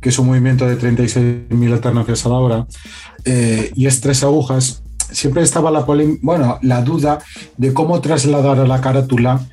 [0.00, 2.66] que es un movimiento de 36.000 alternancias a la hora,
[3.26, 4.82] eh, y es tres agujas.
[5.12, 5.80] Siempre estaba la,
[6.22, 7.18] bueno, la duda
[7.58, 9.46] de cómo trasladar a la carátula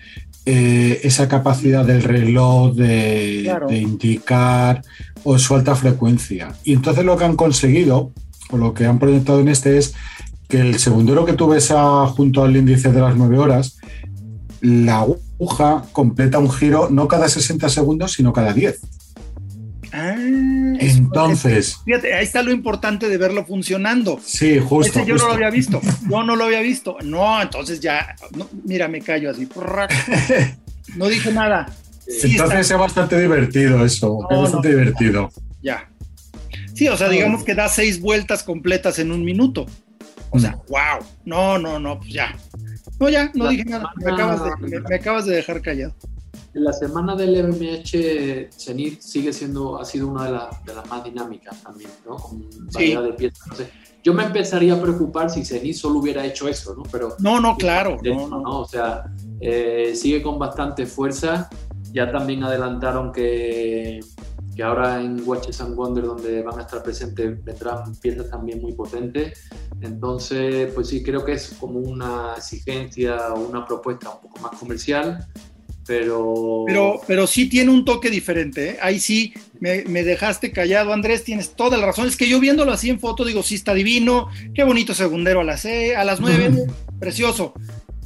[0.48, 4.84] eh, esa capacidad del reloj de, indicar
[5.26, 6.56] o su alta frecuencia.
[6.64, 8.14] Y entonces lo que han conseguido,
[8.52, 9.94] o lo que han proyectado en este es
[10.48, 11.74] que el segundero que tú ves
[12.16, 13.78] junto al índice de las 9 horas,
[14.62, 18.80] la aguja completa un giro no cada 60 segundos, sino cada 10.
[19.92, 20.16] Ah,
[20.80, 21.78] entonces.
[21.86, 24.20] Fíjate, ahí está lo importante de verlo funcionando.
[24.24, 25.04] Sí, justo.
[25.06, 25.82] yo no lo había visto.
[26.10, 26.98] Yo no lo había visto.
[27.04, 28.16] No, entonces ya.
[28.64, 29.48] mira, me callo así.
[30.96, 31.66] No dije nada.
[32.08, 34.20] Entonces es bastante divertido eso.
[34.30, 35.30] es bastante divertido.
[35.62, 35.90] Ya.
[36.74, 39.66] Sí, o sea, digamos que da seis vueltas completas en un minuto.
[40.30, 41.00] O sea, wow.
[41.00, 41.30] Mm.
[41.30, 42.36] No, no, no, pues ya.
[43.00, 43.92] No, ya, no dije nada.
[43.98, 45.96] Me acabas, de, me acabas de dejar callado
[46.56, 50.32] la semana del MMH Zenith sigue siendo, ha sido una de,
[50.74, 52.16] las más dinámicas también, ¿no?
[52.16, 53.48] Con variedad de piezas.
[53.48, 53.70] No sé.
[54.04, 56.84] Yo me empezaría a preocupar si Zenith solo hubiera hecho eso, ¿no?
[56.92, 57.98] Pero, no, no, claro.
[58.04, 58.62] No, no.
[58.62, 59.06] O sea,
[59.42, 61.50] eh, sigue con bastante fuerza.
[61.96, 64.02] Ya también adelantaron que,
[64.56, 68.74] que ahora en Watches and Wonder, donde van a estar presentes, vendrán piezas también muy
[68.74, 69.48] potentes.
[69.80, 74.60] Entonces, pues sí, creo que es como una exigencia o una propuesta un poco más
[74.60, 75.26] comercial
[75.86, 76.64] pero...
[76.66, 77.02] pero...
[77.06, 78.78] Pero sí tiene un toque diferente, ¿eh?
[78.82, 82.90] ahí sí me, dejaste callado, Andrés, tienes toda la razón, es que yo viéndolo así
[82.90, 86.68] en foto digo, sí está divino, qué bonito segundero a las, a las 9,
[87.00, 87.54] precioso,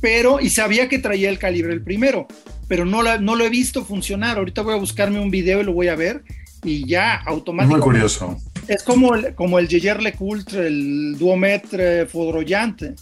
[0.01, 2.27] pero, y sabía que traía el calibre el primero,
[2.69, 5.73] pero no, no lo he visto funcionar, ahorita voy a buscarme un video y lo
[5.73, 6.23] voy a ver,
[6.63, 7.85] y ya automáticamente...
[7.85, 8.37] Muy curioso.
[8.67, 12.93] Es como el, como el Jaeger LeCoultre, el Duometre Fodroyante.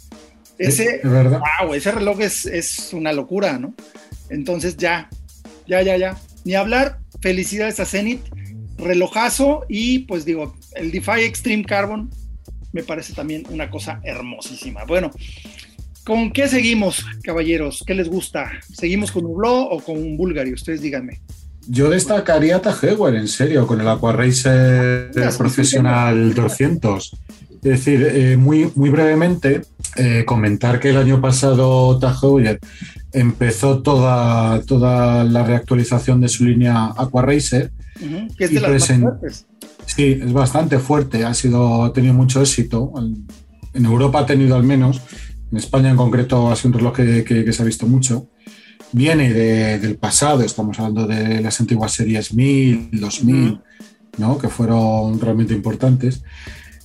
[0.58, 3.76] Ese, wow, ese reloj es, es una locura, ¿no?
[4.30, 5.10] Entonces ya,
[5.68, 6.18] ya, ya, ya.
[6.46, 8.22] Ni hablar, felicidades a Zenith,
[8.78, 12.10] relojazo y pues digo, el DeFi Extreme Carbon
[12.72, 14.86] me parece también una cosa hermosísima.
[14.86, 15.12] Bueno,
[16.08, 17.84] ¿con qué seguimos, caballeros?
[17.86, 18.50] ¿Qué les gusta?
[18.74, 20.54] ¿Seguimos con Hublot o con un Bulgari?
[20.54, 21.20] Ustedes díganme.
[21.68, 27.12] Yo destacaría a en serio, con el Aquaracer Profesional 200.
[27.56, 29.64] Es decir, eh, muy, muy brevemente,
[29.98, 32.58] eh, comentar que el año pasado Tahoe
[33.12, 37.72] empezó toda, toda la reactualización de su línea Aqua Racer.
[38.38, 39.46] que es de las más
[39.86, 42.94] Sí, es bastante fuerte, ha, sido, ha tenido mucho éxito.
[43.74, 45.02] En Europa ha tenido al menos,
[45.52, 48.30] en España en concreto ha sido un reloj que, se ha visto mucho.
[48.92, 53.60] Viene del pasado, estamos hablando de las antiguas series 1000, 2000,
[54.18, 54.38] ¿no?
[54.38, 56.24] que fueron realmente importantes.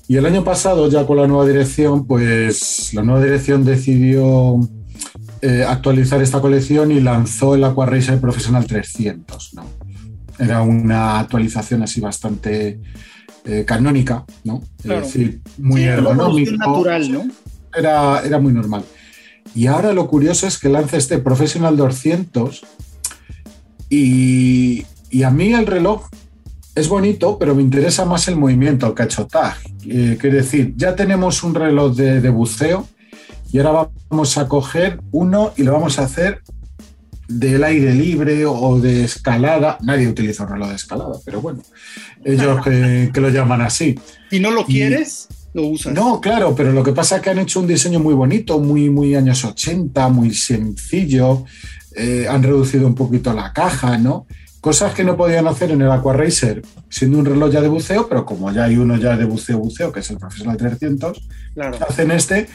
[0.08, 4.58] Y el año pasado, ya con la nueva dirección, pues la nueva dirección decidió
[5.40, 9.54] eh, actualizar esta colección y lanzó el Aqua Racer Professional 300.
[9.54, 9.64] ¿no?
[10.38, 12.80] Era una actualización así bastante
[13.44, 14.62] eh, canónica, ¿no?
[14.84, 16.52] Es decir, muy ergonómico.
[16.56, 17.24] natural, ¿no?
[17.74, 18.84] Era, era muy normal.
[19.54, 22.62] Y ahora lo curioso es que lanza este Professional 200
[23.90, 26.08] y, y a mí el reloj
[26.74, 29.74] es bonito, pero me interesa más el movimiento, el cachotaje.
[29.86, 32.88] Eh, quiere decir, ya tenemos un reloj de, de, buceo
[33.52, 36.40] y ahora vamos a coger uno y lo vamos a hacer
[37.28, 39.78] del aire libre o de escalada.
[39.82, 41.62] Nadie utiliza un reloj de escalada, pero bueno,
[42.24, 43.98] ellos que, lo llaman así.
[44.30, 45.28] ¿Y no lo quieres?
[45.54, 45.92] Lo usas.
[45.92, 48.90] No, claro, pero lo que pasa es que han hecho un diseño muy bonito, muy,
[48.90, 51.44] muy años 80, muy sencillo.
[51.94, 54.26] Eh, han reducido un poquito la caja, ¿no?
[54.62, 58.08] Cosas que no podían hacer en el Aqua Racer, siendo un reloj ya de buceo,
[58.08, 61.20] pero como ya hay uno ya de buceo, buceo, que es el Professional 300,
[61.88, 62.46] hacen este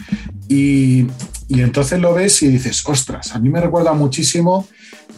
[0.47, 1.07] y,
[1.49, 4.65] entonces lo ves y dices, ostras, a mí me recuerda muchísimo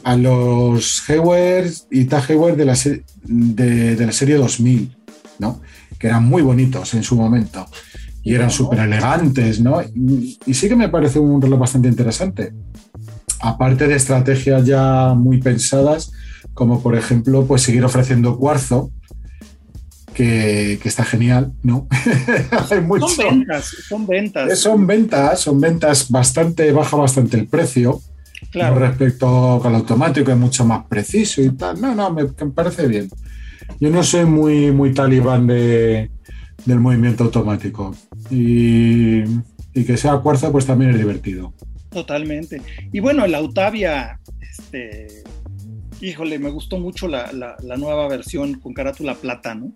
[0.04, 2.76] a los Hayward y Tag de la,
[3.24, 4.98] de, de la serie 2000,
[5.38, 5.62] ¿no?
[6.00, 7.68] Que eran muy bonitos en su momento
[8.24, 9.82] y eran súper elegantes, ¿no?
[9.82, 12.54] Y, y, sí que me parece un reloj bastante interesante.
[13.42, 16.12] Aparte de estrategias ya muy pensadas
[16.54, 18.92] como por ejemplo pues seguir ofreciendo cuarzo,
[20.14, 21.88] que, está genial, ¿no?
[22.68, 24.52] Son ventas, son ventas.
[24.52, 28.02] Eh, son ventas, son ventas bastante, baja bastante el precio.
[28.52, 28.80] Claro.
[28.80, 31.80] respecto al automático, es mucho más preciso y tal.
[31.80, 33.10] No, no, me, parece bien.
[33.80, 36.10] Yo no soy muy, muy talibán de,
[36.66, 37.96] del movimiento automático.
[38.30, 39.24] Y,
[39.74, 41.54] que sea cuarzo, pues también es divertido.
[41.90, 42.62] Totalmente.
[42.92, 45.24] Y bueno, el Autavia, este,
[46.02, 49.72] híjole, me gustó mucho la, la nueva versión con carátula plata, ¿no?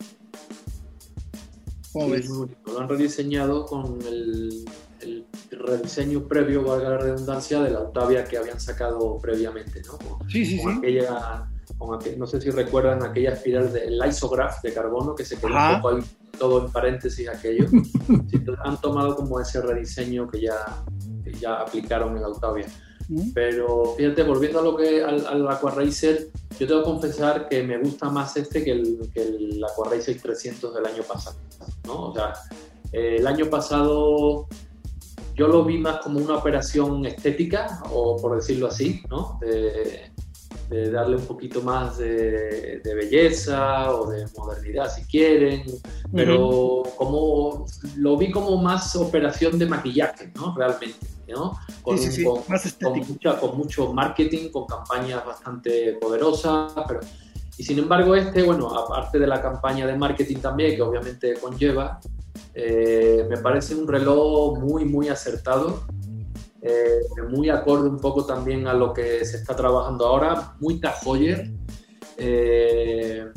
[1.94, 4.66] Lo han rediseñado con el,
[5.52, 10.20] rediseño previo, valga la redundancia, de la Octavia que habían sacado previamente, ¿no?
[10.28, 10.66] sí, sí, sí.
[10.78, 11.48] Aquella,
[12.18, 15.96] no sé si recuerdan aquella espiral del isograph de carbono que se quedó un poco
[15.96, 16.04] ahí
[16.38, 17.68] todo en paréntesis aquello.
[18.64, 20.84] han tomado como ese rediseño que ya,
[21.40, 22.66] ya aplicaron en la Octavia.
[23.34, 27.78] Pero fíjate, volviendo a lo que al, al Aquaracer, yo tengo que confesar que me
[27.78, 31.38] gusta más este que el, que el Aquaracer 300 del año pasado.
[31.86, 32.08] ¿no?
[32.08, 32.34] O sea,
[32.94, 34.48] eh, el año pasado
[35.36, 39.40] yo lo vi más como una operación estética, o por decirlo así, ¿no?
[39.42, 40.13] De,
[40.92, 45.64] darle un poquito más de, belleza o de modernidad, si quieren,
[46.14, 47.66] pero como
[47.98, 50.56] lo vi como más operación de maquillaje, ¿no?
[50.56, 51.58] Realmente, ¿no?
[51.82, 51.98] Con,
[53.40, 57.02] con, mucho marketing, con campañas bastante poderosas, pero
[57.58, 62.00] y sin embargo, este, bueno, aparte de la campaña de marketing también, que obviamente conlleva,
[62.56, 65.84] eh, me parece un reloj muy, muy acertado,
[66.64, 71.52] eh, muy acorde un poco también a lo que se está trabajando ahora, muy tajoyer.
[72.18, 73.28] Eh,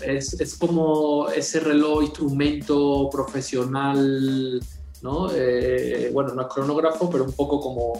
[0.00, 4.60] es, es, como ese reloj instrumento profesional
[5.02, 5.30] ¿no?
[5.32, 7.92] Eh, bueno, no es cronógrafo, pero un poco como,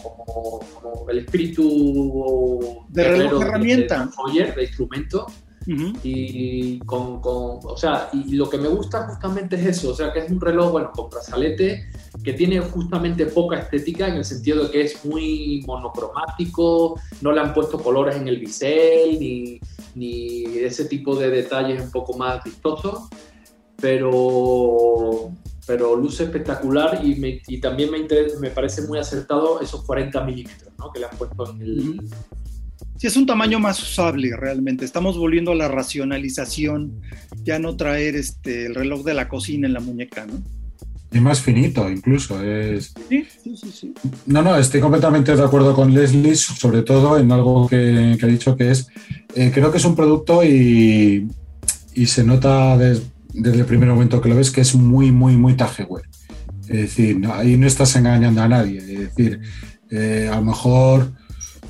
[0.83, 4.09] como, el espíritu de reloj herramienta.
[4.33, 5.27] De, de instrumento.
[6.02, 10.12] Y con, con, o sea, y lo que me gusta justamente es eso, o sea,
[10.12, 11.90] que es un reloj, bueno, con brazalete,
[12.24, 17.40] que tiene justamente poca estética en el sentido de que es muy monocromático, no le
[17.40, 19.61] han puesto colores en el bisel, ni,
[19.94, 23.09] ni ese tipo de detalles un poco más vistosos,
[23.81, 25.31] pero
[25.68, 27.98] pero luce espectacular y, y también me,
[28.40, 30.90] me parece muy acertado esos 40 milímetros ¿no?
[30.90, 32.00] que le han puesto en el...
[32.98, 34.84] Sí, es un tamaño más usable realmente.
[34.84, 37.00] Estamos volviendo a la racionalización,
[37.44, 40.42] ya no traer este, el reloj de la cocina en la muñeca, ¿no?
[41.11, 42.42] Y más finito, incluso.
[42.42, 42.92] Es...
[43.08, 43.94] Sí, sí, sí, sí,
[44.26, 48.28] No, no, estoy completamente de acuerdo con Leslie, sobre todo en algo que, que ha
[48.28, 48.88] dicho que es,
[49.34, 51.26] eh, creo que es un producto y,
[51.94, 53.06] y se nota desde
[53.38, 56.04] desde el primer momento que lo ves que es muy, muy, muy Tajewer.
[56.62, 58.78] Es decir, ahí no estás engañando a nadie.
[58.78, 59.40] Es decir,
[59.90, 61.12] eh, a lo mejor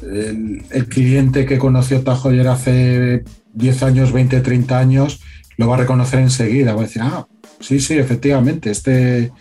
[0.02, 5.20] el, cliente que conoció Tajoyer hace 10 años, 20, 30 años,
[5.56, 6.74] lo va a reconocer enseguida.
[6.74, 7.26] Va a decir, ah,
[7.60, 9.32] sí, sí, efectivamente, este,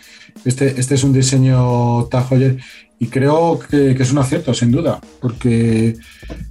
[0.46, 2.58] este, este es un diseño Tajoyer
[3.00, 5.96] y creo que, es un acierto, sin duda, porque,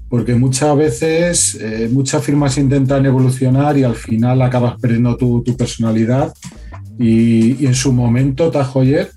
[0.09, 6.33] porque muchas veces eh, muchas firmas intentan evolucionar y al final acabas perdiendo tu, personalidad.
[6.99, 9.11] Y, en su momento Tajoyer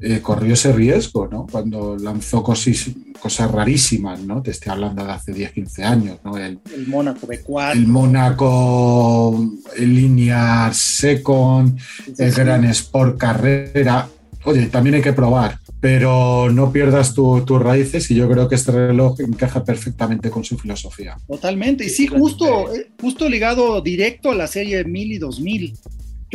[0.00, 1.46] eh, corrió ese riesgo, ¿no?
[1.50, 4.42] Cuando lanzó cosas, cosas rarísimas, ¿no?
[4.42, 6.36] Te estoy hablando de hace 10, 15 años, ¿no?
[6.36, 7.72] El, el Mónaco B4.
[7.72, 11.78] El Mónaco, Linear Second,
[12.18, 14.08] el Gran Sport Carrera.
[14.44, 18.72] Oye, también hay que probar pero no pierdas tus raíces y yo creo que este
[18.72, 21.16] reloj encaja perfectamente con su filosofía.
[21.28, 25.78] Totalmente, y sí, justo, eh, justo ligado directo a la serie 1000 y 2000.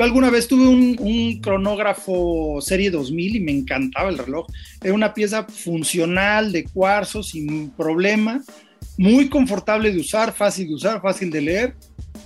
[0.02, 4.48] Yo alguna vez tuve un, cronógrafo serie 2000 y me encantaba el reloj.
[4.82, 8.42] Era una pieza funcional de cuarzo sin problema,
[8.98, 11.76] muy confortable de usar, fácil de usar, fácil de leer.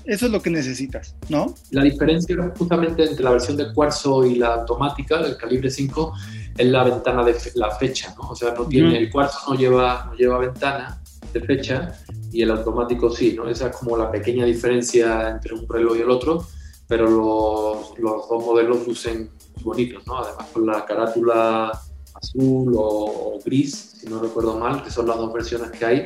[0.06, 1.54] Eso es lo que necesitas, ¿no?
[1.72, 6.14] La diferencia justamente entre la versión de cuarzo y la automática, el calibre 5,
[6.58, 8.30] es la ventana de la fecha, ¿no?
[8.30, 11.02] O sea, no tiene, el cuarzo no lleva, no lleva ventana
[11.34, 11.92] de fecha
[12.32, 13.50] y el automático sí, ¿no?
[13.50, 16.48] Esa es como la pequeña diferencia entre un reloj y el otro,
[16.88, 19.30] pero los, los dos modelos lucen
[19.62, 20.18] bonitos, ¿no?
[20.18, 21.72] Además con la carátula
[22.14, 26.06] azul o, gris, si no recuerdo mal, que son las dos versiones que hay,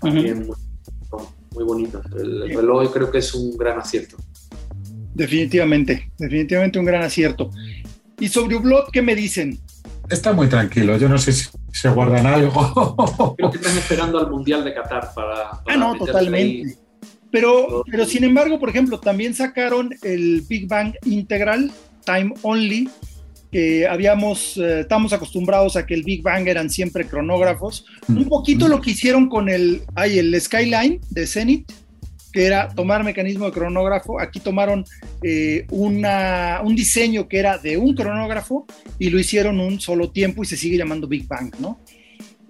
[0.00, 0.56] también muy,
[1.52, 2.04] muy bonitas.
[2.16, 4.16] El, el reloj creo que es un gran acierto.
[5.14, 7.50] Definitivamente, definitivamente un gran acierto.
[8.18, 9.60] ¿Y sobre Ublot qué me dicen?
[10.10, 10.96] está muy tranquilo.
[10.98, 13.34] Yo no sé si se guardan algo.
[13.36, 15.50] Creo que están esperando al Mundial de Qatar para.
[15.66, 16.76] ah, no, totalmente.
[17.30, 21.70] Pero, pero sin embargo, por ejemplo, también sacaron el Big Bang Integral,
[22.04, 22.88] Time Only,
[23.50, 27.84] que habíamos, eh, estamos acostumbrados a que el Big Bang eran siempre cronógrafos.
[28.06, 28.18] Mm.
[28.18, 31.70] Un poquito lo que hicieron con el, ay, el Skyline de Zenith,
[32.32, 34.20] que era tomar mecanismo de cronógrafo.
[34.20, 34.84] Aquí tomaron
[35.22, 38.66] eh, una, un diseño que era de un cronógrafo
[38.98, 41.80] y lo hicieron un solo tiempo y se sigue llamando Big Bang, ¿no?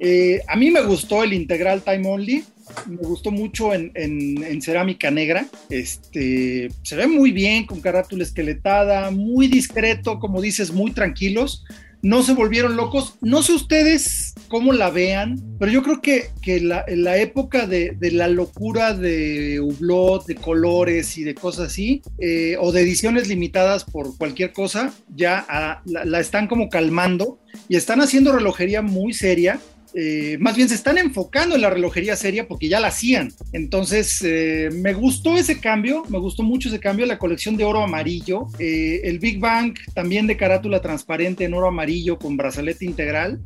[0.00, 2.44] Eh, a mí me gustó el integral Time Only,
[2.86, 5.46] me gustó mucho en, cerámica negra.
[5.68, 11.64] Este, se ve muy bien con carátula esqueletada, muy discreto, como dices, muy tranquilos
[12.02, 13.16] no se volvieron locos.
[13.20, 17.96] No sé ustedes cómo la vean, pero yo creo que, que la, la época de,
[18.00, 23.84] la locura de Hublot, de colores y de cosas así, eh, o de ediciones limitadas
[23.84, 27.38] por cualquier cosa, ya ah, la están como calmando
[27.68, 29.60] y están haciendo relojería muy seria
[29.94, 33.32] eh, más bien se están enfocando en la relojería seria porque ya la hacían.
[33.52, 37.82] Entonces, eh, me gustó ese cambio, me gustó mucho ese cambio, la colección de oro
[37.82, 43.40] amarillo, eh, el Big Bang también de carátula transparente en oro amarillo con brazalete integral,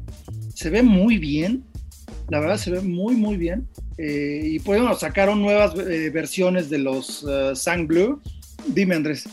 [0.54, 1.64] se ve muy bien,
[2.28, 3.66] la verdad se ve muy, muy bien.
[3.98, 7.24] y pues bueno, sacaron nuevas versiones de los
[7.54, 8.20] Sang Blue.
[8.66, 9.24] Dime, Andrés.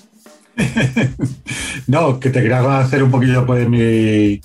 [1.88, 4.42] no, que te quería hacer un poquillo pues mi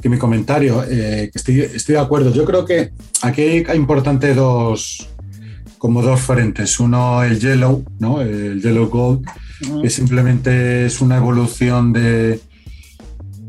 [0.00, 2.32] que mi comentario, eh, que estoy, estoy, de acuerdo.
[2.32, 2.92] Yo creo que
[3.22, 5.08] aquí hay importante dos,
[5.78, 6.78] como dos frentes.
[6.78, 8.20] Uno, el Yellow, ¿no?
[8.20, 9.26] El Yellow Gold,
[9.82, 12.40] que simplemente es una evolución de,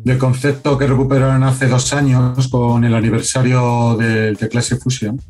[0.03, 5.21] del concepto que recuperaron hace dos años con el aniversario de, de Classic Fusion.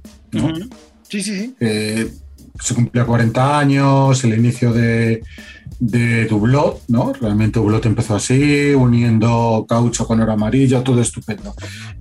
[1.10, 1.56] Sí, sí, sí.
[1.60, 5.22] se cumplía 40 años, el inicio de
[5.80, 7.14] de Dublot, ¿no?
[7.14, 11.56] Realmente Dublot empezó así, uniendo caucho con oro amarillo, todo estupendo.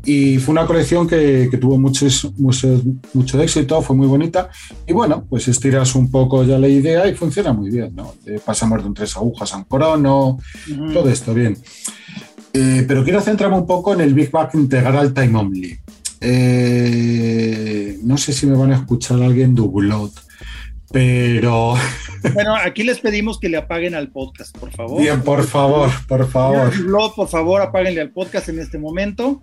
[0.05, 2.07] Y fue una colección que, tuvo mucho,
[2.39, 4.51] mucho, éxito, fue muy bonita.
[4.87, 8.15] Y bueno, pues estiras un poco ya la idea y funciona muy bien, ¿no?
[8.45, 10.39] pasamos de un tres agujas a un crono,
[10.93, 11.57] todo esto bien.
[12.53, 15.79] Eh, pero quiero centrarme un poco en el Big Bang integral Time Only.
[16.21, 20.13] Eh, no sé si me van a escuchar alguien Dublot,
[20.91, 21.75] pero
[22.35, 25.01] bueno, aquí les pedimos que le apaguen al podcast, por favor.
[25.01, 26.73] Bien, por favor, por favor.
[27.15, 29.43] por favor, apáguenle al podcast en este momento.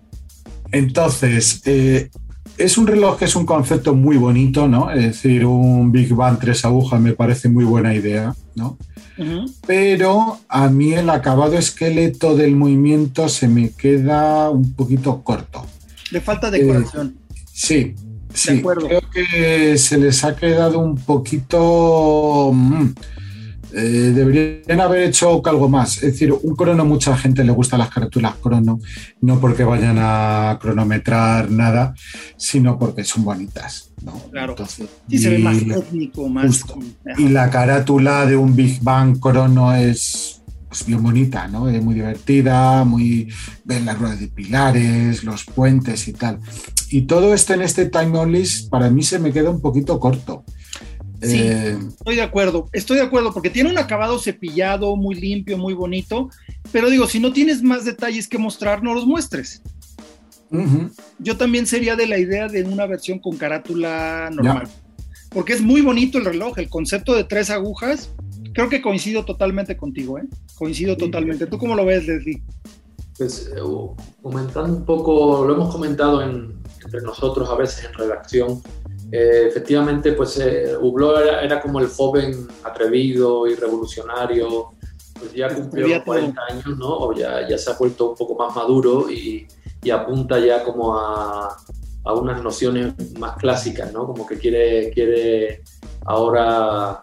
[0.72, 2.10] Entonces, eh,
[2.58, 4.90] es un reloj que es un concepto muy bonito, ¿no?
[4.90, 8.78] Es decir, un Big Bang tres agujas me parece muy buena idea, ¿no?
[9.66, 15.64] Pero a mí el acabado esqueleto del movimiento se me queda un poquito corto.
[16.10, 17.16] Le falta decoración.
[17.34, 17.94] Eh, sí,
[18.36, 22.50] Sí, creo que se les ha quedado un poquito...
[22.52, 22.92] Mm,
[23.72, 25.96] eh, deberían haber hecho algo más.
[25.96, 28.78] Es decir, un crono, mucha gente le gusta las carátulas crono,
[29.20, 31.94] no porque vayan a cronometrar nada,
[32.36, 33.92] sino porque son bonitas.
[34.30, 34.54] Claro.
[34.66, 36.64] sí, se ve más técnico, más.
[37.18, 41.68] Y la carátula de un Big Bang crono es pues, bien bonita, ¿no?
[41.68, 43.28] Es muy divertida, muy
[43.64, 46.38] ven las ruedas de pilares, los puentes y tal.
[46.90, 50.44] Y todo esto en este time only para mí se me queda un poquito corto.
[51.22, 55.56] Sí, eh, estoy de acuerdo, estoy de acuerdo, porque tiene un acabado cepillado, muy limpio,
[55.56, 56.28] muy bonito,
[56.72, 59.62] pero digo, si no tienes más detalles que mostrar, no los muestres.
[61.18, 64.68] Yo también sería de la idea de una versión con carátula normal,
[65.30, 68.10] porque es muy bonito el reloj, el concepto de tres agujas,
[68.52, 70.24] creo que coincido totalmente contigo, ¿eh?
[70.54, 71.46] Coincido totalmente.
[71.46, 72.42] ¿Tú cómo lo ves, Leslie?
[73.18, 73.60] Pues eh,
[74.22, 76.22] comentando un poco, lo hemos comentado
[76.84, 78.62] entre nosotros a veces en redacción,
[79.12, 84.70] eh, efectivamente, pues eh, Hublot era, como el joven atrevido y revolucionario,
[85.18, 86.88] pues ya cumplió 40 años, ¿no?
[86.88, 89.46] O ya, ya se ha vuelto un poco más maduro y,
[89.82, 91.56] y apunta ya como a,
[92.04, 94.06] a, unas nociones más clásicas, ¿no?
[94.06, 95.62] Como que quiere, quiere
[96.04, 97.00] ahora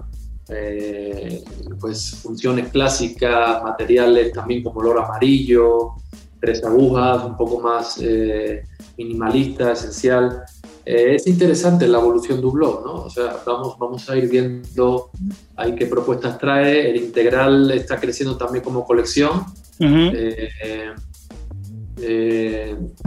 [0.50, 1.44] eh,
[1.80, 5.94] pues funciones clásicas, materiales también como el oro amarillo,
[6.42, 8.64] tres agujas, un poco más eh,
[8.98, 10.44] minimalista, esencial.
[10.86, 12.94] Eh, es interesante la evolución de blog, ¿no?
[13.04, 15.10] O sea, vamos, vamos a ir viendo
[15.56, 16.90] ahí qué propuestas trae.
[16.90, 19.46] El integral está creciendo también como colección.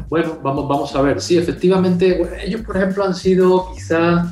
[0.08, 1.20] bueno, vamos, vamos a ver.
[1.20, 4.26] Sí, efectivamente, ellos, por ejemplo, han sido quizás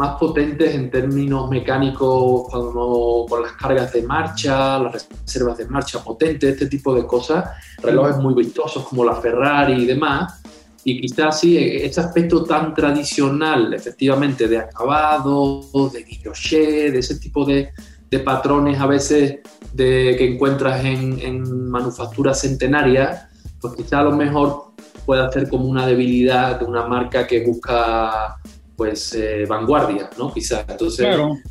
[0.00, 6.02] más potentes en términos mecánicos cuando, con las cargas de marcha, las reservas de marcha
[6.02, 7.50] potentes, este tipo de cosas,
[7.82, 10.39] relojes muy vistosos como la Ferrari y demás,
[10.84, 17.44] y quizás sí, este aspecto tan tradicional, efectivamente, de acabado, de guilloché, de ese tipo
[17.44, 17.70] de,
[18.10, 19.40] de patrones a veces
[19.72, 23.26] de, que encuentras en, en manufacturas centenarias,
[23.60, 24.70] pues quizás a lo mejor
[25.04, 28.36] puede ser como una debilidad de una marca que busca
[28.76, 30.32] pues eh, vanguardia, ¿no?
[30.32, 30.64] Quizás.
[30.66, 31.06] Entonces,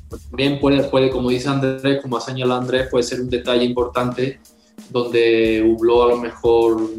[0.10, 3.64] pues, también puede, puede, como dice Andrés, como ha señalado Andrés, puede ser un detalle
[3.64, 4.40] importante
[4.90, 6.90] donde Hublot a lo mejor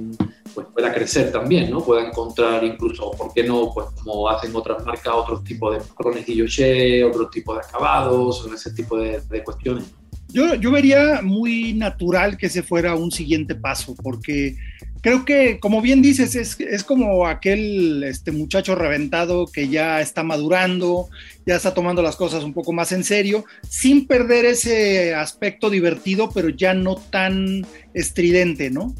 [0.55, 1.80] pues pueda crecer también, ¿no?
[1.80, 3.70] Pueda encontrar incluso, ¿por qué no?
[3.72, 8.72] Pues como hacen otras marcas, otros tipos de patrones guilloché, otros tipos de acabados, ese
[8.72, 9.84] tipo de, cuestiones.
[10.28, 14.57] Yo, yo vería muy natural que se fuera un siguiente paso, porque
[15.01, 20.22] creo que, como bien dices, es, es, como aquel este muchacho reventado que ya está
[20.22, 21.09] madurando,
[21.46, 26.30] ya está tomando las cosas un poco más en serio, sin perder ese aspecto divertido,
[26.32, 28.94] pero ya no tan estridente, ¿no?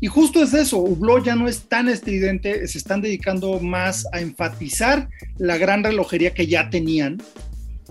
[0.00, 4.20] Y justo es eso, Hublot ya no es tan estridente, se están dedicando más a
[4.20, 5.08] enfatizar
[5.38, 7.18] la gran relojería que ya tenían.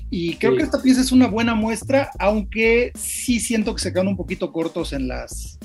[0.09, 4.07] Y creo que esta pieza es una buena muestra, aunque sí siento que se quedan
[4.07, 5.57] un poquito cortos en, las,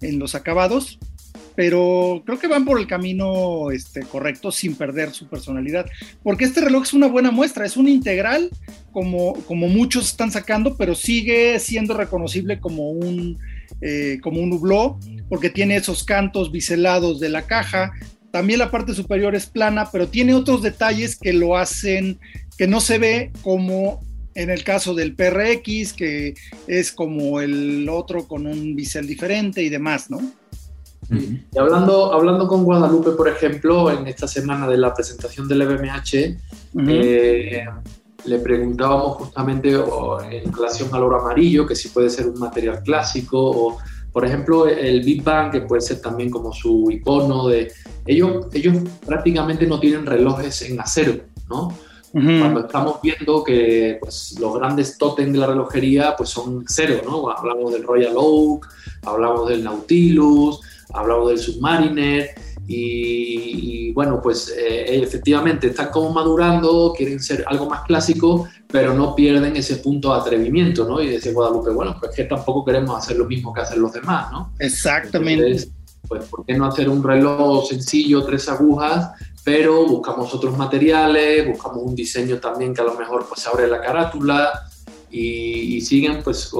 [0.00, 0.98] en los acabados,
[1.54, 5.86] pero creo que van por el camino este, correcto sin perder su personalidad,
[6.22, 8.50] porque este reloj es una buena muestra, es un integral
[8.92, 13.38] como, como muchos están sacando, pero sigue siendo reconocible como un,
[13.80, 14.96] eh, como un hublot,
[15.34, 17.90] porque tiene esos cantos biselados de la caja.
[18.30, 22.20] También la parte superior es plana, pero tiene otros detalles que lo hacen
[22.56, 24.00] que no se ve como
[24.36, 26.34] en el caso del PRX, que
[26.68, 30.20] es como el otro con un bisel diferente y demás, ¿no?
[31.10, 36.38] Y hablando, hablando con Guadalupe, por ejemplo, en esta semana de la presentación del EBMH,
[36.88, 37.64] eh,
[38.24, 43.40] le preguntábamos justamente en relación al oro amarillo, que si puede ser un material clásico,
[43.40, 43.78] o
[44.14, 47.72] por ejemplo el Big Bang, que puede ser también como su icono de...
[48.06, 51.16] Ellos, ellos prácticamente no tienen relojes en acero,
[51.50, 51.76] ¿no?
[52.12, 57.28] Cuando estamos viendo que pues, los grandes tótems de la relojería pues, son acero, ¿no?
[57.28, 58.68] Hablamos del Royal Oak,
[59.02, 60.60] hablamos del Nautilus,
[60.92, 62.30] hablamos del Submariner,
[62.66, 69.14] y, bueno, pues eh, efectivamente están como madurando, quieren ser algo más clásico, pero no
[69.14, 71.00] pierden ese punto de atrevimiento, ¿no?
[71.00, 74.32] Y decía Guadalupe, bueno, pues que tampoco queremos hacer lo mismo que hacen los demás,
[74.32, 74.52] ¿no?
[74.58, 75.68] Exactamente.
[76.08, 79.12] pues, ¿por qué no hacer un reloj sencillo, tres agujas,
[79.44, 83.80] pero buscamos otros materiales, buscamos un diseño también que a lo mejor pues abre la
[83.80, 84.50] carátula
[85.08, 86.50] y, siguen pues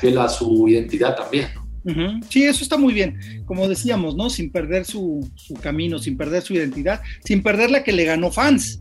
[0.00, 2.20] fiel a su identidad también, ¿no?
[2.28, 3.18] Sí, eso está muy bien.
[3.46, 4.30] Como decíamos, ¿no?
[4.30, 5.28] Sin perder su,
[5.60, 8.80] camino, sin perder su identidad, sin perder la que le ganó fans,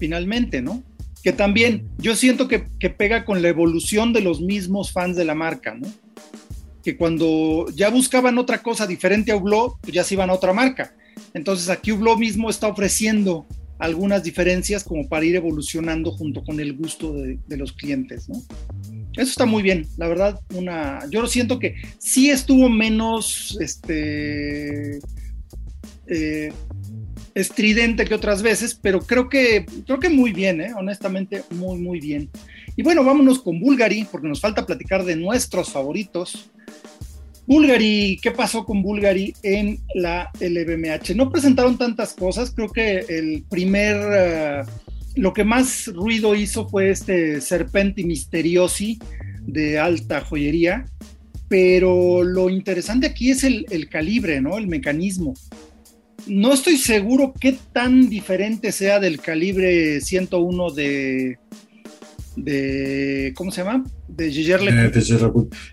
[0.00, 0.82] finalmente, ¿no?
[1.26, 5.34] Que también yo siento que, pega con la evolución de los mismos fans de la
[5.34, 5.88] marca, ¿no?
[6.84, 10.52] Que cuando ya buscaban otra cosa diferente a Hublot, pues ya se iban a otra
[10.52, 10.94] marca.
[11.34, 13.44] Entonces aquí Hublot mismo está ofreciendo
[13.80, 18.36] algunas diferencias como para ir evolucionando junto con el gusto de, de los clientes, ¿no?
[19.14, 25.00] Eso está muy bien, la verdad, una, yo siento que sí estuvo menos este,
[26.06, 26.52] eh,
[27.36, 30.72] estridente que otras veces, pero creo que, creo que muy bien, ¿eh?
[30.74, 32.30] honestamente, muy, muy bien.
[32.76, 36.48] Y bueno, vámonos con Bulgari, porque nos falta platicar de nuestros favoritos.
[37.46, 41.14] Bulgari, ¿qué pasó con Bulgari en la LBMH?
[41.14, 43.96] No presentaron tantas cosas, creo que el primer...
[44.12, 44.62] Eh,
[45.14, 48.98] lo que más ruido hizo fue este Serpenti Misteriosi
[49.46, 50.86] de alta joyería,
[51.48, 54.58] pero lo interesante aquí es el, calibre, ¿no?
[54.58, 55.34] El mecanismo.
[56.26, 61.38] No estoy seguro qué tan diferente sea del calibre 101 de,
[62.36, 63.84] de ¿cómo se llama?
[64.08, 64.92] De Giger eh,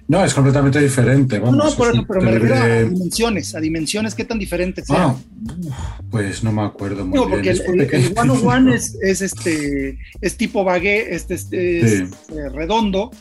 [0.08, 1.40] No, es completamente diferente.
[1.40, 5.16] no, por eso, pero me refiero a dimensiones, a dimensiones, ¿qué tan diferentes ah,
[6.10, 10.38] pues no me acuerdo muy no, porque el, el, One One es, es, este, es
[10.38, 13.12] tipo baguette, este, este es, eh, redondo,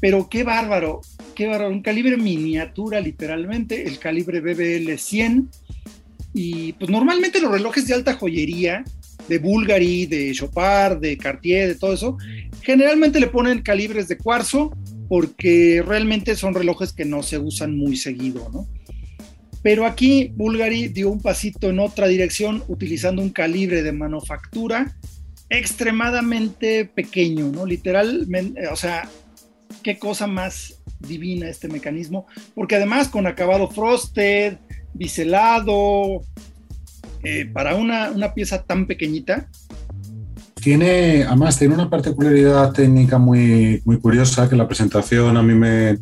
[0.00, 1.00] pero qué bárbaro,
[1.34, 5.50] qué bárbaro, un calibre miniatura literalmente, el calibre BBL 100,
[6.38, 8.84] y pues normalmente los relojes de alta joyería,
[9.26, 12.18] de Bulgari, de Chopard, de Cartier, de todo eso,
[12.60, 14.76] generalmente le ponen calibres de cuarzo
[15.08, 18.68] porque realmente son relojes que no se usan muy seguido, ¿no?
[19.62, 24.94] Pero aquí Bulgari dio un pasito en otra dirección utilizando un calibre de manufactura
[25.48, 27.64] extremadamente pequeño, ¿no?
[27.64, 29.08] Literalmente, o sea,
[29.82, 34.58] qué cosa más divina este mecanismo, porque además con acabado frosted,
[34.96, 36.22] biselado,
[37.28, 39.48] eh, para una, pieza tan pequeñita.
[40.54, 45.98] Tiene, además, tiene una particularidad técnica muy, muy curiosa que la presentación a mí me,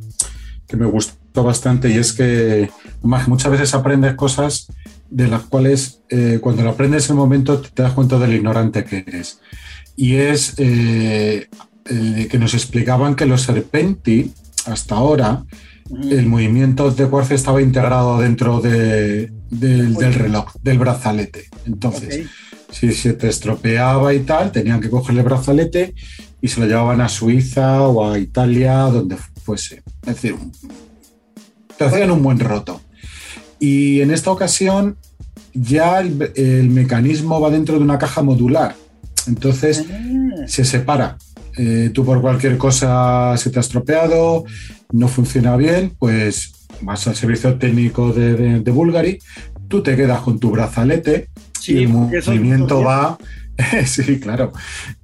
[0.66, 2.70] que me gustó bastante y es que
[3.02, 4.66] muchas veces aprendes cosas
[5.08, 8.84] de las cuales eh, cuando lo aprendes en el momento te das cuenta del ignorante
[8.84, 9.40] que eres.
[9.96, 11.48] Y es eh,
[11.84, 14.32] que nos explicaban que los serpenti,
[14.66, 15.44] hasta ahora,
[15.90, 21.48] el movimiento de cuarzo estaba integrado dentro del, reloj, del brazalete.
[21.66, 22.26] Entonces,
[22.70, 25.94] si se te estropeaba y tal, tenían que coger el brazalete
[26.40, 29.82] y se lo llevaban a Suiza o a Italia, donde fuese.
[30.02, 30.36] Es decir,
[31.76, 32.80] te hacían un buen roto.
[33.58, 34.96] Y en esta ocasión
[35.52, 38.74] ya el, mecanismo va dentro de una caja modular.
[39.26, 40.44] Entonces ah.
[40.46, 41.16] se separa.
[41.56, 44.44] Eh, tú por cualquier cosa se te ha estropeado,
[44.92, 49.18] no funciona bien, pues vas al servicio técnico de, de, Bulgari,
[49.68, 51.28] tú te quedas con tu brazalete
[51.66, 53.16] y el movimiento va
[53.86, 54.52] sí, claro.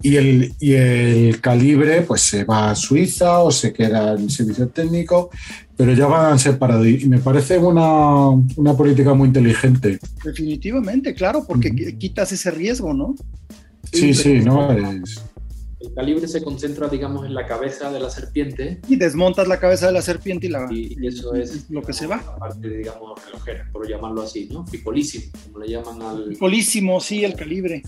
[0.03, 4.69] Y el, y el calibre, pues se va a Suiza o se queda en servicio
[4.69, 5.31] técnico,
[5.77, 6.87] pero ya van separados.
[6.87, 9.99] Y me parece una, una política muy inteligente.
[10.25, 13.15] Definitivamente, claro, porque quitas ese riesgo, ¿no?
[13.93, 14.69] Sí, sí, ¿no?
[15.81, 18.81] El calibre se concentra, digamos, en la cabeza de la serpiente.
[18.87, 20.69] Y desmontas la cabeza de la serpiente y la.
[20.71, 22.17] Y, eso es lo que se va.
[22.19, 24.65] La parte, digamos, relojera, por llamarlo así, ¿no?
[24.67, 26.25] Picolísimo, como le llaman al.
[26.29, 27.83] Picolísimo, sí, el calibre.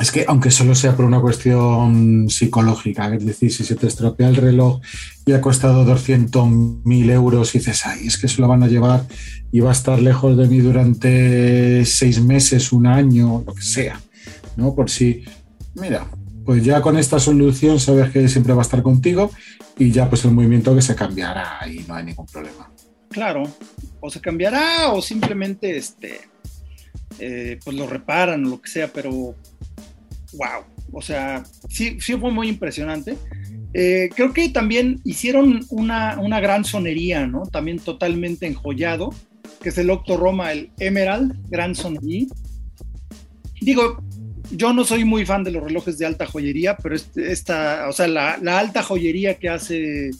[0.00, 4.28] Es que aunque solo sea por una cuestión psicológica, es decir, si se te estropea
[4.28, 4.80] el reloj
[5.24, 9.06] y ha costado 200.000 euros y dices, ay, es que se lo van a llevar
[9.52, 13.98] y va a estar lejos de mí durante seis meses, un año, lo que sea,
[14.56, 14.74] ¿no?
[14.74, 15.24] Por si,
[15.74, 16.06] mira,
[16.46, 19.30] pues ya con esta solución sabes que siempre va a estar contigo
[19.76, 22.70] y ya pues el movimiento que se cambiará y no hay ningún problema.
[23.10, 23.42] Claro,
[24.00, 26.20] o se cambiará o simplemente este,
[27.18, 32.30] eh, pues lo reparan o lo que sea, pero wow, o sea, sí, sí fue
[32.30, 33.16] muy impresionante.
[33.74, 37.42] Eh, creo que también hicieron una, gran sonería, ¿no?
[37.42, 39.12] También totalmente enjollado,
[39.62, 42.26] que es el Octo Roma, el Emerald, gran sonería.
[43.60, 44.02] Digo,
[44.50, 48.08] yo no soy muy fan de los relojes de alta joyería, pero esta, o sea,
[48.08, 50.10] la, alta joyería que hace,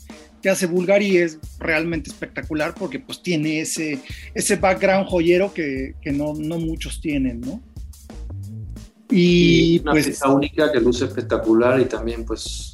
[0.41, 3.99] que hace Bulgari es realmente espectacular porque pues tiene ese,
[4.33, 7.61] ese background joyero que, no, no muchos tienen, ¿no?
[9.09, 12.73] Y, una pues, pieza única que luce espectacular y también pues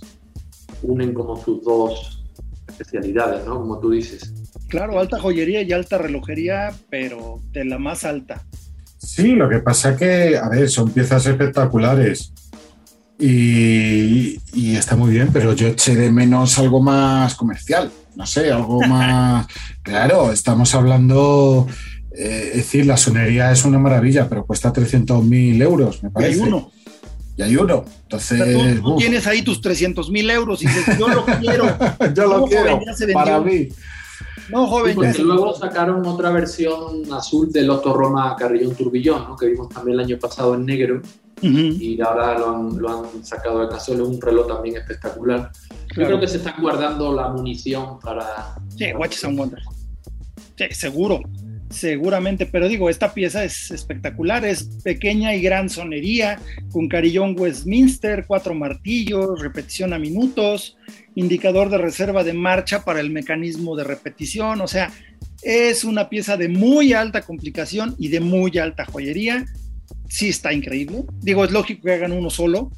[0.82, 2.24] unen como sus dos
[2.68, 3.60] especialidades, ¿no?
[3.60, 4.34] Como tú dices.
[4.68, 8.44] Claro, alta joyería y alta relojería, pero de la más alta.
[9.04, 12.32] Sí, lo que pasa que, a ver, son piezas espectaculares
[13.20, 18.52] y, y está muy bien, pero yo eché de menos algo más comercial, no sé,
[18.52, 19.48] algo más...
[19.84, 21.68] claro, estamos hablando
[22.16, 26.38] eh, es decir, la sonería es una maravilla, pero cuesta 300.000 euros, me parece.
[26.38, 26.72] Y hay uno.
[27.36, 27.86] Y hay uno.
[28.04, 28.82] Entonces.
[28.82, 31.78] tú, tienes ahí tus 300.000 euros y dices, yo lo quiero.
[32.14, 32.80] yo lo quiero.
[33.14, 33.70] para mí.
[34.50, 34.96] No, joven.
[34.96, 39.38] porque luego sacaron otra versión azul del Otto Roma Carrillón Turbillón, ¿no?
[39.38, 41.02] que vimos también el año pasado en negro.
[41.42, 45.52] Y ahora lo han, lo han sacado de es un reloj también espectacular.
[45.94, 48.56] Yo creo que se están guardando la munición para.
[48.78, 49.66] Sí, Watches and Wonders.
[50.56, 51.20] Sí, seguro
[51.74, 56.40] seguramente, pero digo, esta pieza es espectacular, es pequeña y gran sonería,
[56.72, 60.78] con carillón Westminster, cuatro martillos, repetición a minutos,
[61.16, 64.92] indicador de reserva de marcha para el mecanismo de repetición, o sea,
[65.42, 69.46] es una pieza de muy alta complicación y de muy alta joyería,
[70.08, 72.72] sí está increíble, digo, es lógico que hagan uno solo,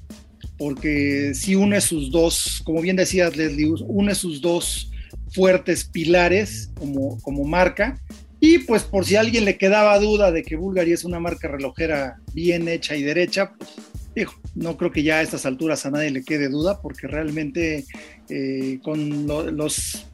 [0.58, 4.90] porque si une sus dos, como bien decías Leslie, une sus dos
[5.32, 8.00] fuertes pilares como, como marca,
[8.48, 11.48] y pues por si a alguien le quedaba duda de que Bulgari es una marca
[11.48, 16.12] relojera bien hecha y derecha, pues no creo que ya a estas alturas a nadie
[16.12, 17.86] le quede duda, porque realmente
[18.30, 20.06] eh, con los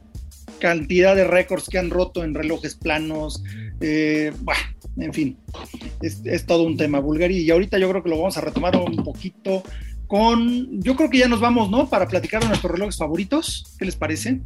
[0.60, 3.42] cantidad de récords que han roto en relojes planos,
[3.82, 4.32] eh,
[4.96, 5.36] en fin,
[6.00, 7.36] es, es, todo un tema Bulgari.
[7.36, 9.62] Y ahorita yo creo que lo vamos a retomar un poquito
[10.12, 11.88] con, yo creo que ya nos vamos, ¿no?
[11.88, 13.64] Para platicar de nuestros relojes favoritos.
[13.78, 14.42] ¿Qué les parece?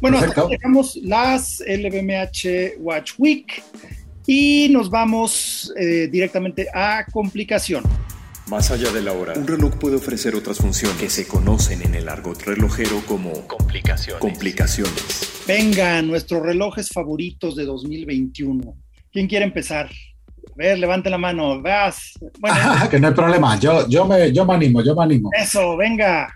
[0.00, 3.62] Bueno, hasta aquí dejamos las LVMH Watch Week
[4.26, 7.84] y nos vamos eh, directamente a complicación.
[8.48, 11.94] Más allá de la hora, un reloj puede ofrecer otras funciones que se conocen en
[11.94, 14.22] el argot relojero como complicaciones.
[14.22, 15.44] complicaciones.
[15.46, 18.74] Venga, nuestros relojes favoritos de 2021.
[19.12, 19.90] ¿Quién quiere empezar?
[20.52, 22.12] A ver, levante la mano, vas.
[22.40, 22.56] Bueno,
[22.90, 25.30] que no hay problema, yo, yo, me, yo me animo, yo me animo.
[25.36, 26.34] Eso, venga.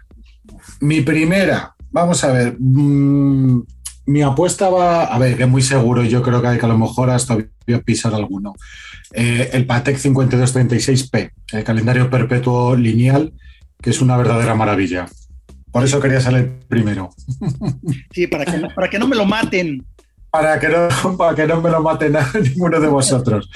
[0.81, 2.57] Mi primera, Vamos a ver.
[2.59, 3.63] Mm,
[4.07, 6.69] mi apuesta va, a ver, que es muy seguro, yo creo que hay que a
[6.69, 7.37] lo mejor hasta
[7.85, 8.55] pisar alguno.
[9.13, 13.33] Eh, el Patek 5236P, el calendario perpetuo lineal,
[13.81, 15.07] que es una verdadera maravilla.
[15.71, 17.11] Por eso quería salir primero.
[18.13, 19.85] Sí, para que, para que no me lo maten.
[20.31, 23.51] Para que no, para que no me lo maten a ninguno de vosotros.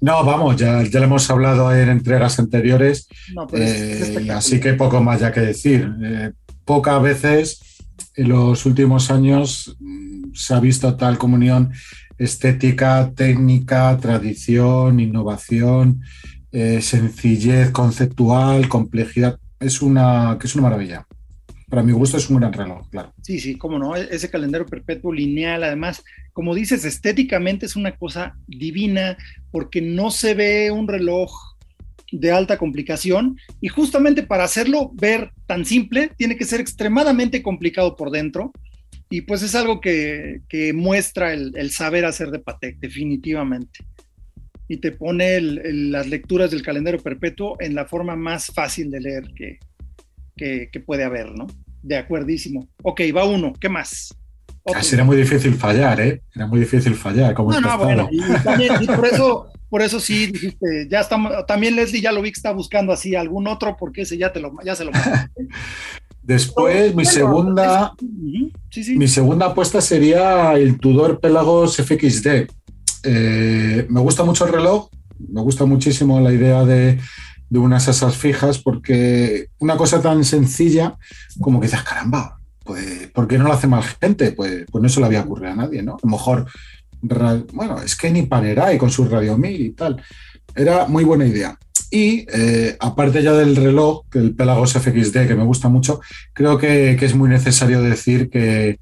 [0.00, 3.08] No, vamos, ya, ya lo hemos hablado en entregas anteriores,
[3.52, 5.90] eh, así que poco más ya que decir.
[6.02, 6.32] Eh,
[6.64, 7.60] pocas veces
[8.14, 11.72] en los últimos años mm, se ha visto tal comunión
[12.18, 16.02] estética, técnica, tradición, innovación,
[16.52, 19.38] eh, sencillez conceptual, complejidad.
[19.60, 21.06] Es una, que es una maravilla.
[21.68, 23.12] Para mi gusto es un gran reloj, claro.
[23.22, 26.02] Sí, sí, cómo no, e-, ese calendario perpetuo lineal, además,
[26.32, 29.16] como dices, estéticamente es una cosa divina
[29.50, 31.30] porque no se ve un reloj
[32.10, 37.96] de alta complicación y justamente para hacerlo ver tan simple tiene que ser extremadamente complicado
[37.96, 38.52] por dentro
[39.10, 40.42] y pues es algo que,
[40.74, 43.80] muestra el, saber hacer de Patek, definitivamente.
[44.68, 49.24] Y te pone las lecturas del calendario perpetuo en la forma más fácil de leer
[49.34, 49.58] que,
[50.38, 51.46] que, puede haber, ¿no?
[51.82, 52.68] De acuerdísimo.
[52.82, 54.14] Ok, va uno, ¿qué más?
[54.64, 56.22] Casi era muy difícil fallar, ¿eh?
[56.34, 57.34] Era muy difícil fallar.
[57.34, 62.02] Como no, no, bueno, y, por eso, por eso sí dijiste, ya estamos, también Leslie
[62.02, 64.74] ya lo vi que está buscando así algún otro, porque ese ya te lo, ya
[64.74, 64.92] se lo
[66.22, 67.94] Después, mi segunda,
[68.94, 72.46] mi segunda apuesta sería el Tudor Pelagos FXD.
[73.04, 76.98] Eh, me gusta mucho el reloj, me gusta muchísimo la idea de,
[77.50, 80.96] de unas asas fijas, porque una cosa tan sencilla
[81.40, 84.32] como que dices, caramba, pues, ¿por qué no lo hace más gente?
[84.32, 85.94] Pues, pues no se le había ocurrido a nadie, ¿no?
[85.94, 86.46] A lo mejor,
[87.52, 90.02] bueno, es que ni Panerai con su Radio Mil y tal.
[90.54, 91.58] Era muy buena idea.
[91.90, 96.00] Y eh, aparte ya del reloj, el Pelagos FXD, que me gusta mucho,
[96.34, 98.78] creo que, que es muy necesario decir que,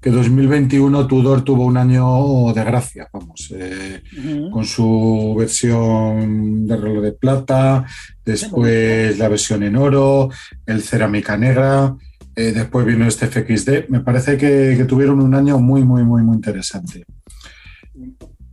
[0.00, 4.02] que 2021 Tudor tuvo un año de gracia, vamos, eh,
[4.50, 7.86] con su versión de reloj de plata,
[8.24, 10.30] después la versión en oro,
[10.64, 11.94] el cerámica negra,
[12.34, 13.90] eh, después vino este FXD.
[13.90, 17.04] Me parece que, tuvieron un año muy, muy, muy, muy interesante.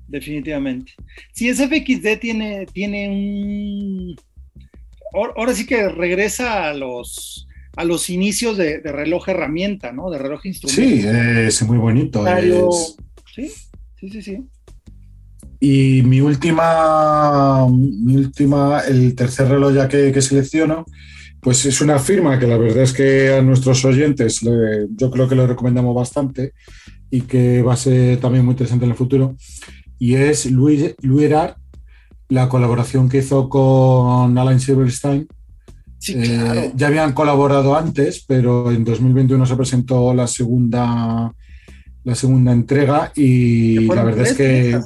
[0.07, 0.93] Definitivamente.
[1.31, 4.15] Si ese FXD tiene, tiene un...
[5.13, 7.46] Ahora sí que regresa a los
[7.77, 10.09] a los inicios de, reloj herramienta, ¿no?
[10.09, 10.81] De reloj instrumento.
[10.81, 12.25] Sí, es muy bonito.
[13.33, 13.51] Sí,
[13.99, 14.43] sí, sí, sí.
[15.59, 20.85] Y mi última, mi última, el tercer reloj ya que, selecciono,
[21.39, 25.35] pues es una firma que la verdad es que a nuestros oyentes yo creo que
[25.35, 26.53] lo recomendamos bastante
[27.11, 29.35] y que va a ser también muy interesante en el futuro.
[29.99, 31.31] Y es Louis, Louis
[32.29, 35.27] la colaboración que hizo con Alan Silverstein
[36.15, 41.33] eh, ya habían colaborado antes, pero en 2021 se presentó la segunda,
[42.03, 44.79] la segunda entrega y la verdad es que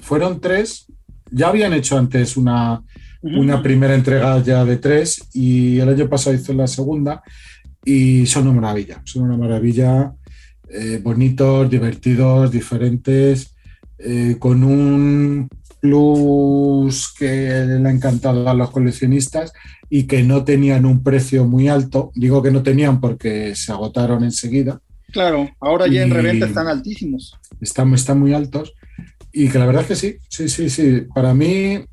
[0.00, 0.86] fueron tres.
[1.30, 2.82] Ya habían hecho antes una,
[3.22, 7.22] una primera entrega ya de tres y el año pasado hizo la segunda
[7.84, 10.12] y son una maravilla, son una maravilla,
[10.68, 13.54] eh, bonitos, divertidos, diferentes,
[13.98, 15.48] eh, con un
[15.80, 19.52] plus que le ha encantado a los coleccionistas
[19.88, 22.12] y que no tenían un precio muy alto.
[22.14, 24.80] Digo que no tenían porque se agotaron enseguida.
[25.12, 27.34] Claro, ahora ya en reventa están altísimos.
[27.60, 28.74] Están, están muy altos.
[29.32, 31.06] Y que la verdad es que sí, sí, sí, sí.
[31.14, 31.84] Para mí,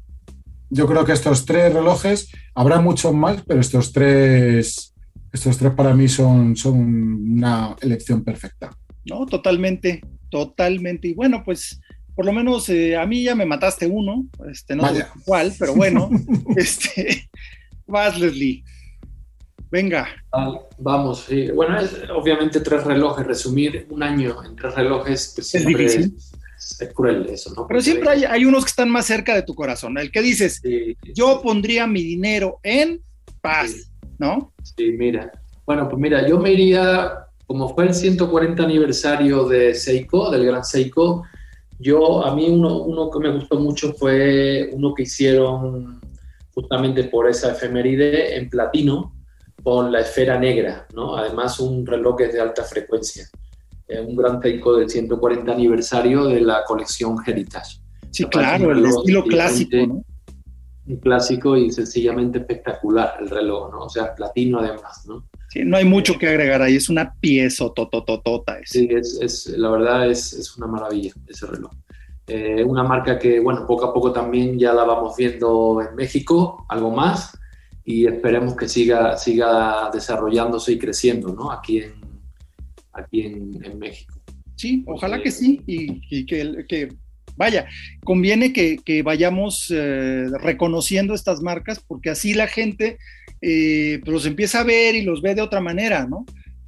[0.70, 4.94] yo creo que estos tres relojes, habrá muchos más, pero estos tres,
[5.32, 6.78] estos tres para mí son, son
[7.34, 8.70] una elección perfecta.
[9.06, 11.08] No, totalmente, totalmente.
[11.08, 11.80] Y bueno, pues
[12.18, 15.76] por lo menos eh, a mí ya me mataste uno, este, no sé cuál, pero
[15.76, 16.10] bueno,
[16.58, 17.30] este,
[17.86, 18.64] vas Leslie.
[19.70, 20.08] Venga.
[20.80, 21.52] vamos, sí.
[21.52, 26.16] Bueno, es, obviamente tres relojes, resumir un año en tres relojes, pues es difícil.
[26.18, 27.68] Es, cruel eso, ¿no?
[27.68, 29.96] Pero siempre hay, hay, unos que están más cerca de tu corazón.
[30.00, 30.60] El que dices,
[31.14, 33.00] yo pondría mi dinero en
[33.42, 34.54] paz, ¿no?
[34.76, 35.32] Sí, mira.
[35.68, 40.66] Bueno, pues mira, yo me iría, como fue el 140 aniversario de Seiko, del gran
[40.66, 41.24] Seiko,
[41.80, 46.00] yo, a mí uno, uno que me gustó mucho fue uno que hicieron
[46.54, 49.14] justamente por esa efeméride en platino
[49.64, 51.16] con la esfera negra, ¿no?
[51.16, 53.30] Además un reloj de alta frecuencia.
[54.08, 57.80] un gran Seiko del 140 aniversario de la colección Heritage.
[58.12, 60.04] Sí, claro, el estilo clásico, ¿no?
[60.88, 63.84] Un clásico y sencillamente espectacular el reloj, ¿no?
[63.84, 65.28] O sea, platino además, ¿no?
[65.50, 68.58] Sí, no hay mucho que agregar ahí, es una pieza totototota.
[68.66, 71.72] Sí, es, es, la verdad es, es, una maravilla ese reloj.
[72.28, 76.66] Eh, una marca que, bueno, poco a poco también ya la vamos viendo en México,
[76.68, 77.38] algo más,
[77.86, 81.50] y esperemos que siga, siga desarrollándose y creciendo, ¿no?
[81.50, 81.94] Aquí en,
[82.92, 84.14] aquí en, en México.
[84.58, 86.90] Sí, ojalá que sí, y, que, que,
[87.38, 87.68] vaya,
[88.04, 92.98] conviene que, que vayamos eh, reconociendo estas marcas, porque así la gente
[93.42, 96.26] eh, pues los empieza a ver y los ve de otra manera, ¿no?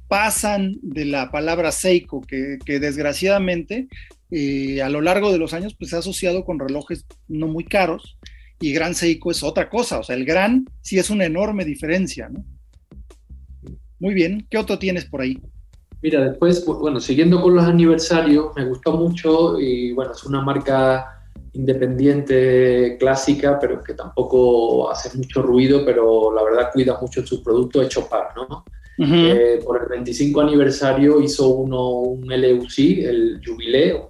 [0.08, 3.88] Pasan de la palabra Seiko, que, desgraciadamente
[4.30, 7.64] eh, a lo largo de los años pues se ha asociado con relojes no muy
[7.64, 8.16] caros
[8.60, 12.28] y Gran Seiko es otra cosa, o sea, el Gran sí es una enorme diferencia,
[12.28, 12.44] ¿no?
[13.98, 15.38] Muy bien, ¿qué otro tienes por ahí?
[16.02, 21.19] Mira, después, bueno, siguiendo con los aniversarios, me gustó mucho y bueno, es una marca
[21.52, 27.82] independiente clásica, pero que tampoco hace mucho ruido, pero la verdad cuida mucho su producto
[27.82, 28.64] hecho par, ¿no?
[29.02, 34.08] Eh, por el 25 aniversario hizo uno un LUC, el Jubileo,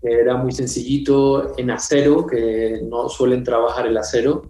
[0.00, 4.42] que era muy sencillito en acero, que no suelen trabajar el acero.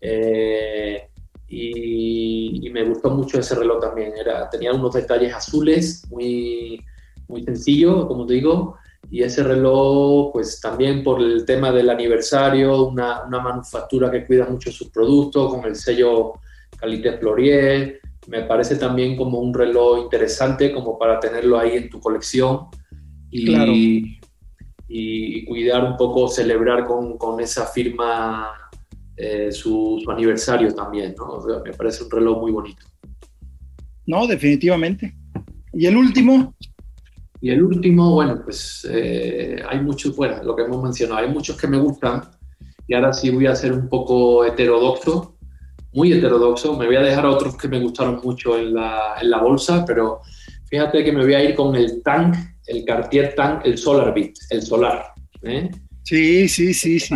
[0.00, 1.08] Eh,
[1.48, 4.14] y, me gustó mucho ese reloj también.
[4.18, 6.82] Era, tenía unos detalles azules, muy,
[7.28, 8.78] muy sencillo, como te digo.
[9.12, 14.46] Y ese reloj, pues también por el tema del aniversario, una, una manufactura que cuida
[14.46, 16.32] mucho sus productos, con el sello
[16.78, 22.00] Calité Florier, me parece también como un reloj interesante como para tenerlo ahí en tu
[22.00, 22.68] colección
[23.30, 24.18] y,
[24.88, 28.50] y, cuidar un poco, celebrar con, con esa firma
[29.18, 31.38] eh, su, aniversario también, ¿no?
[31.62, 32.86] me parece un reloj muy bonito.
[34.06, 35.14] No, definitivamente.
[35.74, 36.54] ¿Y el último?
[37.42, 41.56] Y el último, bueno, pues eh, hay muchos, bueno, lo que hemos mencionado, hay muchos
[41.56, 42.22] que me gustan
[42.86, 45.36] y ahora sí voy a ser un poco heterodoxo
[45.92, 46.76] muy heterodoxo.
[46.76, 50.20] Me voy a dejar otros que me gustaron mucho en la, en la bolsa, pero
[50.68, 52.34] fíjate que me voy a ir con el Tank,
[52.66, 55.04] el Cartier Tank, el Solar Beat, el solar.
[55.42, 55.70] ¿eh?
[56.02, 57.14] Sí, sí, sí, sí.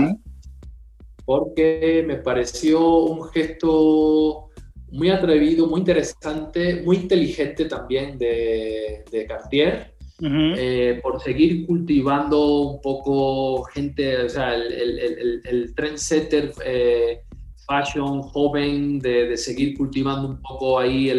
[1.25, 4.51] Porque me pareció un gesto
[4.93, 9.96] muy atrevido, muy interesante, muy inteligente también de, de Cartier.
[10.19, 17.21] Eh, por seguir cultivando un poco gente, o sea, el, el, el, el trendsetter eh,
[17.67, 21.13] fashion joven, de, seguir cultivando un poco ahí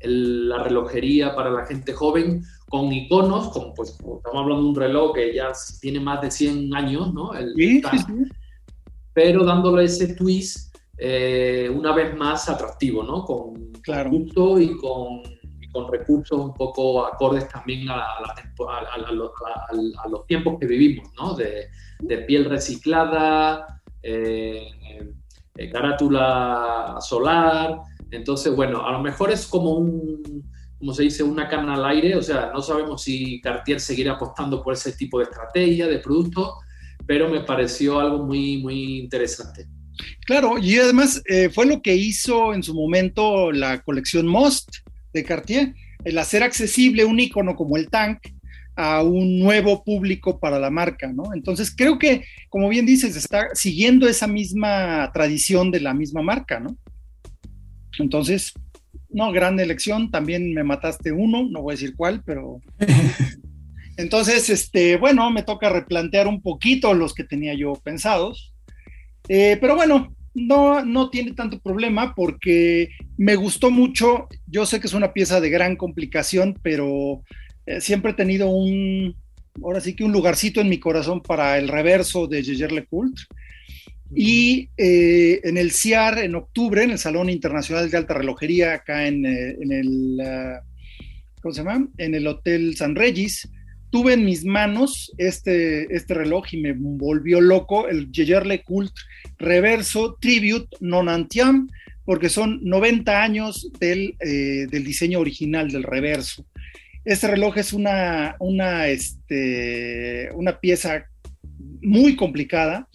[0.00, 5.14] la relojería para la gente joven, con iconos, como pues estamos hablando de un reloj
[5.14, 7.32] que ya tiene más de 100 años, ¿no?
[9.12, 13.24] Pero dándole ese twist eh, una vez más atractivo, ¿no?
[13.24, 14.10] Con, claro.
[14.10, 15.22] gusto y con,
[15.74, 18.20] con recursos un poco acordes también a,
[20.08, 21.34] los, tiempos que vivimos, ¿no?
[21.34, 21.68] De,
[22.28, 24.68] piel reciclada, eh,
[25.56, 27.80] eh, carátula solar.
[28.12, 30.48] Entonces, bueno, a lo mejor es como un,
[30.78, 34.62] como se dice, una carne al aire, o sea, no sabemos si Cartier seguirá apostando
[34.62, 36.54] por ese tipo de estrategia, de producto,
[37.04, 39.66] pero me pareció algo muy, muy interesante.
[40.26, 44.83] Claro, y además eh, fue lo que hizo en su momento la colección Most
[45.14, 48.18] de Cartier, el hacer accesible un icono como el tank
[48.76, 51.32] a un nuevo público para la marca, ¿no?
[51.32, 56.60] Entonces creo que, como bien dices, está siguiendo esa misma tradición de la misma marca,
[56.60, 56.76] ¿no?
[57.98, 58.52] Entonces,
[59.08, 62.60] no, gran elección, también me mataste uno, no voy a decir cuál, pero...
[63.96, 68.52] Entonces, este, bueno, me toca replantear un poquito los que tenía yo pensados.
[69.28, 74.28] Eh, pero bueno, no, no tiene tanto problema porque me gustó mucho.
[74.46, 77.22] Yo sé que es una pieza de gran complicación, pero
[77.66, 79.16] eh, siempre he tenido un,
[79.62, 83.24] ahora sí que un lugarcito en mi corazón para el reverso de Jaeger LeCoultre.
[84.14, 89.06] Y eh, en el CIAR, en octubre, en el Salón Internacional de Alta Relojería, acá
[89.06, 90.62] en, eh, en el, ah,
[91.40, 91.88] ¿cómo se llama?
[91.98, 93.48] En el Hotel San Regis,
[93.94, 99.04] tuve en mis manos este, este reloj y me volvió loco, el Jaeger LeCoultre
[99.38, 101.68] Reverso Tribute Non Antiam,
[102.04, 106.44] porque son 90 años del, del diseño original del reverso.
[107.04, 111.06] Este reloj es una, una, este, una pieza
[111.80, 112.88] muy complicada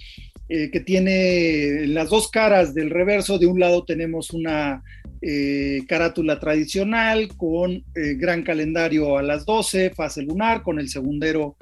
[0.49, 3.39] eh, que tiene las dos caras del reverso.
[3.39, 4.83] De un lado tenemos una
[5.21, 11.57] eh, carátula tradicional con eh, gran calendario a las 12, fase lunar, con el segundero,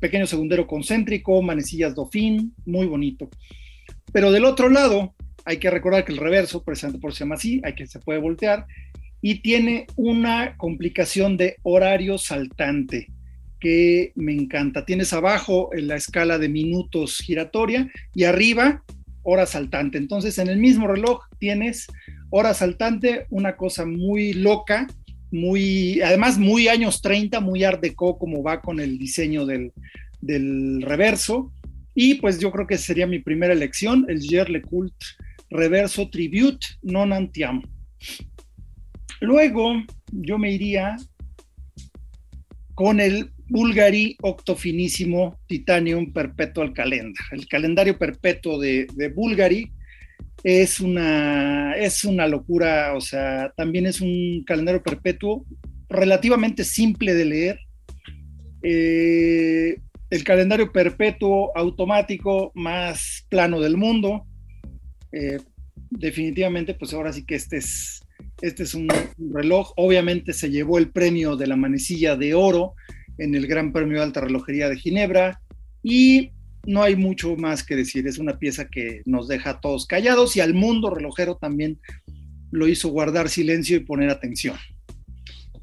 [0.00, 3.28] pequeño segundero concéntrico, manecillas dofín, muy bonito.
[4.12, 5.14] Pero del otro lado,
[5.44, 8.20] hay que recordar que el reverso, precisamente por se llama así, hay que se puede
[8.20, 8.66] voltear,
[9.20, 13.08] y tiene una complicación de horario saltante
[13.60, 14.84] que me encanta.
[14.84, 18.84] Tienes abajo en la escala de minutos giratoria y arriba
[19.22, 19.98] hora saltante.
[19.98, 21.86] Entonces en el mismo reloj tienes
[22.30, 24.86] hora saltante, una cosa muy loca,
[25.30, 29.72] muy, además muy años 30, muy art deco como va con el diseño del,
[30.20, 31.52] del reverso.
[31.94, 34.94] Y pues yo creo que sería mi primera elección, el Gerle Cult
[35.50, 37.62] Reverso Tribute Non Antiamo.
[39.20, 40.96] Luego yo me iría
[42.74, 47.24] con el Bulgari Octofinísimo Titanium Perpetual Calendar.
[47.32, 49.72] El calendario perpetuo de, Bulgari
[50.42, 55.44] es una, es una locura, o sea, también es un calendario perpetuo
[55.88, 57.58] relativamente simple de leer.
[58.62, 59.76] Eh,
[60.10, 64.26] el calendario perpetuo automático más plano del mundo.
[65.12, 65.38] Eh,
[65.90, 68.02] definitivamente, pues ahora sí que este es
[68.40, 68.88] este es un,
[69.32, 72.74] reloj, obviamente se llevó el premio de la manecilla de oro
[73.18, 75.40] en el Gran Premio de Alta Relojería de Ginebra
[75.82, 76.30] y
[76.68, 80.36] no hay mucho más que decir, es una pieza que nos deja a todos callados
[80.36, 81.80] y al mundo relojero también
[82.50, 84.54] lo hizo guardar silencio y poner atención.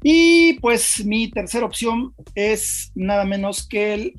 [0.02, 4.14] Y pues mi tercera opción es nada menos que el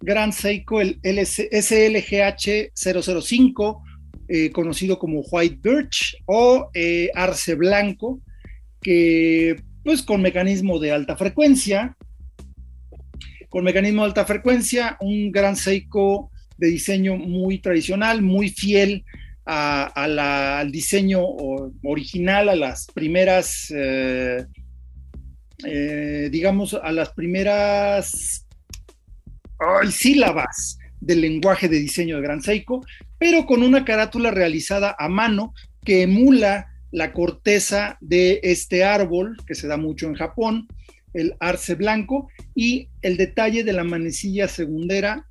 [0.00, 3.82] Gran Seiko, el SLGH 005,
[4.28, 8.20] eh, conocido como White Birch o eh, Arce Blanco,
[8.82, 9.54] que
[9.84, 11.96] pues con mecanismo de alta frecuencia,
[13.48, 19.04] con mecanismo de alta frecuencia, un Gran Seiko de diseño muy tradicional, muy fiel
[19.44, 21.22] al diseño
[21.82, 24.44] original, a las primeras, eh,
[26.30, 28.46] digamos, a las primeras
[29.90, 32.84] sílabas del lenguaje de diseño de Gran Seiko,
[33.18, 39.54] pero con una carátula realizada a mano que emula la corteza de este árbol que
[39.54, 40.68] se da mucho en Japón,
[41.14, 45.26] el arce blanco, y el detalle de la manecilla segundera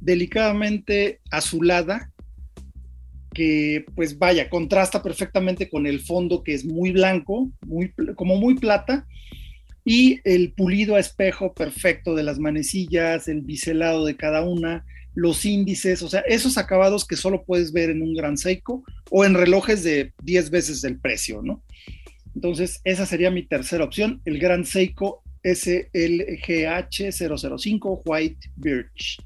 [0.00, 2.12] delicadamente azulada,
[3.34, 8.54] que pues vaya, contrasta perfectamente con el fondo que es muy blanco, muy, como muy
[8.54, 9.06] plata,
[9.84, 15.44] y el pulido a espejo perfecto de las manecillas, el biselado de cada una, los
[15.44, 19.34] índices, o sea, esos acabados que solo puedes ver en un Gran Seiko o en
[19.34, 21.62] relojes de 10 veces el precio, ¿no?
[22.36, 29.24] Entonces, esa sería mi tercera opción, el Gran Seiko SLGH 005 White Birch.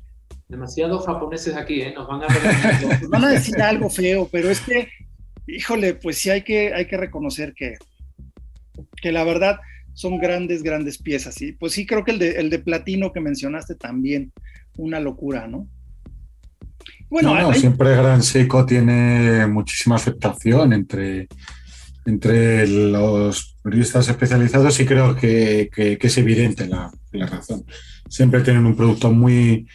[0.48, 1.92] Demasiados japoneses aquí, ¿eh?
[1.92, 2.28] Nos van a,
[3.02, 4.88] Nos van a decir algo feo, pero es que,
[5.48, 7.78] híjole, pues sí hay que, hay que reconocer que,
[9.02, 9.58] que la verdad,
[9.92, 11.42] son grandes, grandes piezas.
[11.42, 14.32] Y pues sí, creo que el de, el de platino que mencionaste también,
[14.76, 15.66] una locura, ¿no?
[17.08, 21.26] Bueno, no, siempre Gran Seiko tiene muchísima aceptación entre,
[22.06, 27.64] entre los periodistas especializados y creo que, es evidente la, razón.
[28.08, 29.66] Siempre tienen un producto muy,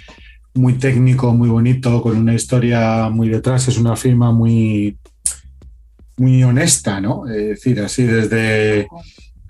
[0.53, 4.97] muy técnico, muy bonito, con una historia muy detrás, es una firma muy,
[6.17, 7.27] muy honesta, ¿no?
[7.27, 8.87] Es decir, así desde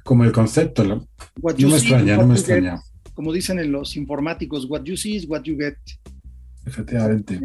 [0.04, 0.84] como el concepto.
[0.84, 1.08] ¿no?
[1.42, 2.82] no me extraña, no me extraña.
[3.14, 5.78] como dicen en los informáticos, what you see is what you get.
[6.66, 7.40] Efectivamente.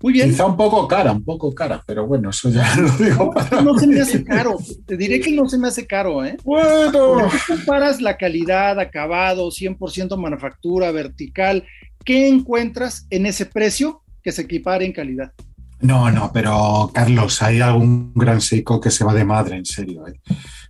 [0.00, 0.30] Muy bien.
[0.30, 3.60] Quizá un poco cara, un poco cara, pero bueno, eso ya lo digo para.
[3.62, 4.56] No se me hace caro.
[4.86, 6.36] Te diré que no se me hace caro, ¿eh?
[6.44, 7.30] Bueno.
[7.30, 11.64] Si comparas la calidad, acabado, 100% manufactura, vertical,
[12.04, 15.32] ¿qué encuentras en ese precio que se equipare en calidad?
[15.80, 20.06] No, no, pero Carlos, hay algún gran seco que se va de madre, en serio.
[20.08, 20.20] ¿eh?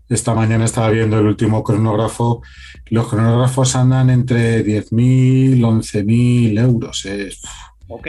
[0.08, 2.42] Esta mañana estaba viendo el último cronógrafo.
[2.86, 7.04] Los cronógrafos andan entre 10.000, 11.000 euros.
[7.06, 7.30] ¿eh?
[7.88, 8.08] Ok.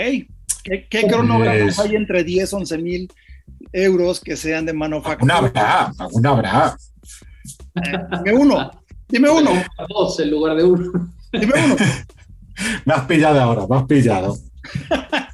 [0.63, 3.11] ¿Qué, cronógrafos hay entre 10, 11.000
[3.71, 5.35] euros que sean de manufactura?
[5.35, 6.77] Alguna habrá, alguna habrá.
[7.75, 8.71] Eh, dime uno.
[9.07, 9.51] Dime uno.
[9.87, 11.11] Dos en lugar de uno.
[11.31, 11.75] Dime uno.
[12.85, 14.37] me has pillado ahora, me has pillado.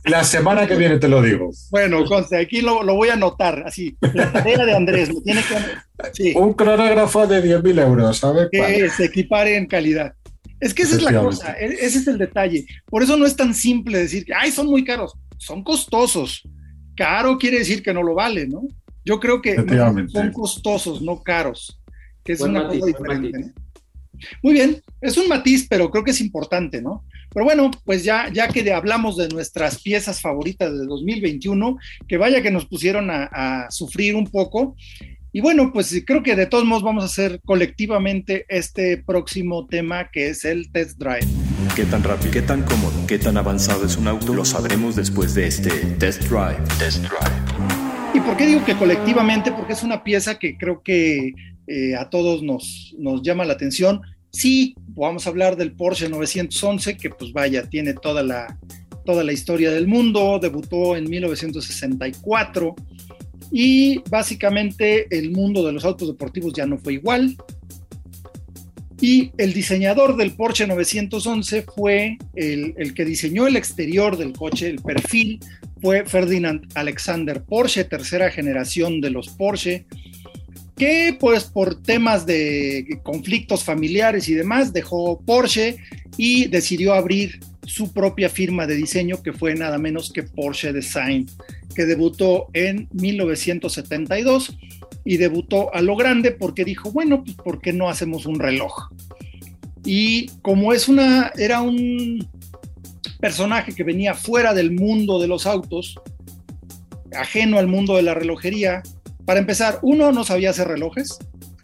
[0.06, 1.50] La semana que viene te lo digo.
[1.72, 3.98] Bueno, conste, aquí lo, voy a anotar, así.
[4.14, 6.34] La tarea de Andrés, me tiene que.
[6.38, 8.50] Un cronógrafo de 10.000 euros, ¿sabes?
[8.52, 10.14] Que se equipare en calidad.
[10.60, 12.66] Es que esa es la cosa, e, ese es el detalle.
[12.86, 15.14] Por eso no es tan simple decir que, ay, son muy caros.
[15.38, 16.44] Son costosos.
[16.96, 18.64] Caro quiere decir que no lo vale, ¿no?
[19.04, 19.56] Yo creo que
[20.12, 21.80] son costosos, no caros.
[22.24, 23.54] Que es una cosa diferente.
[24.42, 27.04] Muy bien, es un matiz, pero creo que es importante, ¿no?
[27.36, 31.78] Pero bueno, pues ya, ya que hablamos de nuestras piezas favoritas de 2021,
[32.08, 34.76] que vaya que nos pusieron a, sufrir un poco.
[35.36, 40.10] Y bueno, pues creo que de todos modos vamos a hacer colectivamente este próximo tema
[40.10, 41.28] que es el test drive.
[41.76, 44.34] ¿Qué tan rápido, qué tan cómodo, qué tan avanzado es un auto?
[44.34, 46.56] Lo sabremos después de este test drive.
[46.80, 48.14] Test drive.
[48.14, 49.52] ¿Y por qué digo que colectivamente?
[49.52, 51.34] Porque es una pieza que creo que
[51.68, 56.98] eh, a todos nos, nos llama la atención Sí, vamos a hablar del Porsche 911,
[56.98, 58.58] que pues vaya, tiene toda la,
[59.06, 62.76] toda la historia del mundo, debutó en 1964
[63.52, 67.36] y básicamente el mundo de los autos deportivos ya no fue igual.
[69.02, 74.82] Y el diseñador del Porsche 911 fue el, que diseñó el exterior del coche, el
[74.82, 75.40] perfil,
[75.82, 79.86] fue Ferdinand Alexander Porsche, tercera generación de los Porsche
[80.76, 85.78] que pues por temas de conflictos familiares y demás dejó Porsche
[86.18, 91.28] y decidió abrir su propia firma de diseño que fue nada menos que Porsche Design,
[91.76, 94.58] que debutó en 1972
[95.04, 98.90] y debutó a lo grande porque dijo, bueno, pues ¿por qué no hacemos un reloj?
[99.86, 102.28] Y como es una, era un
[103.20, 105.96] personaje que venía fuera del mundo de los autos,
[107.16, 108.82] ajeno al mundo de la relojería,
[109.26, 111.18] para empezar, uno no sabía hacer relojes,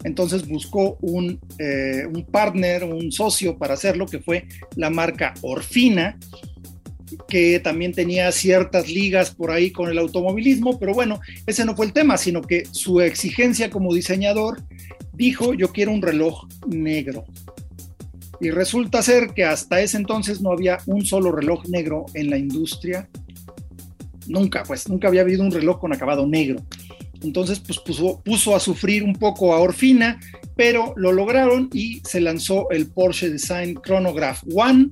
[0.04, 4.46] entonces buscó un, eh, un partner, un socio para hacerlo, que fue
[4.76, 6.18] la marca Orfina.
[7.28, 11.84] que también tenía ciertas ligas por ahí con el automovilismo, pero bueno, ese no fue
[11.84, 14.62] el tema, sino que su exigencia como diseñador
[15.12, 17.24] dijo, yo quiero un reloj negro.
[18.40, 22.38] Y resulta ser que hasta ese entonces no había un solo reloj negro en la
[22.38, 23.08] industria.
[24.26, 26.60] Nunca, pues, nunca había habido un reloj con acabado negro.
[27.22, 30.20] Entonces, pues puso, puso a sufrir un poco a Orfina,
[30.56, 34.90] pero lo lograron y se lanzó el Porsche Design Chronograph One,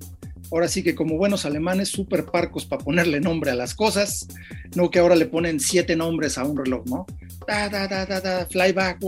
[0.50, 4.28] ahora sí que como buenos alemanes, súper parcos para ponerle nombre a las cosas,
[4.74, 7.06] no que ahora le ponen siete nombres a un reloj, ¿no?
[7.46, 8.98] Da, da, da, da, da, flyback,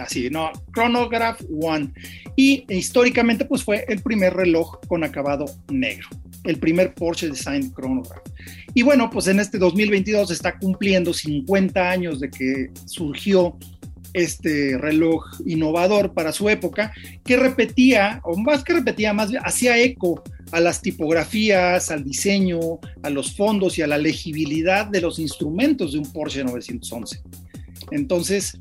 [0.00, 1.92] así, no, Chronograph One.
[2.34, 6.08] Y históricamente, pues fue el primer reloj con acabado negro,
[6.44, 8.22] el primer Porsche Design Chronograph.
[8.74, 13.56] Y bueno, pues en este 2022 está cumpliendo 50 años de que surgió
[14.16, 16.92] este reloj innovador para su época,
[17.22, 22.58] que repetía, o más que repetía, más hacía eco a las tipografías, al diseño,
[23.02, 27.20] a los fondos y a la legibilidad de los instrumentos de un Porsche 911.
[27.90, 28.58] Entonces,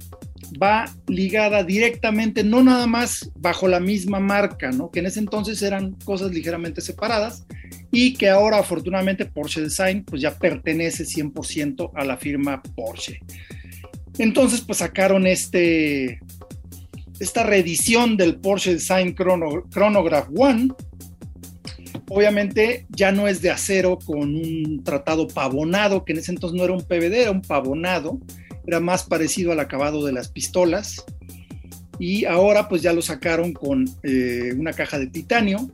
[0.62, 4.92] va ligada directamente, no nada más bajo la misma marca, ¿no?
[4.92, 7.46] que en ese entonces eran cosas ligeramente separadas
[7.92, 13.22] y que ahora afortunadamente Porsche Design pues ya pertenece 100% a la firma Porsche.
[14.18, 16.20] Entonces, pues sacaron este,
[17.20, 20.70] esta reedición del Porsche Design Chronograph One.
[22.10, 26.64] Obviamente ya no es de acero con un tratado pavonado, que en ese entonces no
[26.64, 28.20] era un PVD, era un pavonado,
[28.68, 31.04] era más parecido al acabado de las pistolas.
[31.98, 35.72] Y ahora pues ya lo sacaron con eh, una caja de titanio,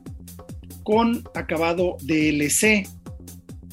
[0.84, 2.88] con acabado DLC,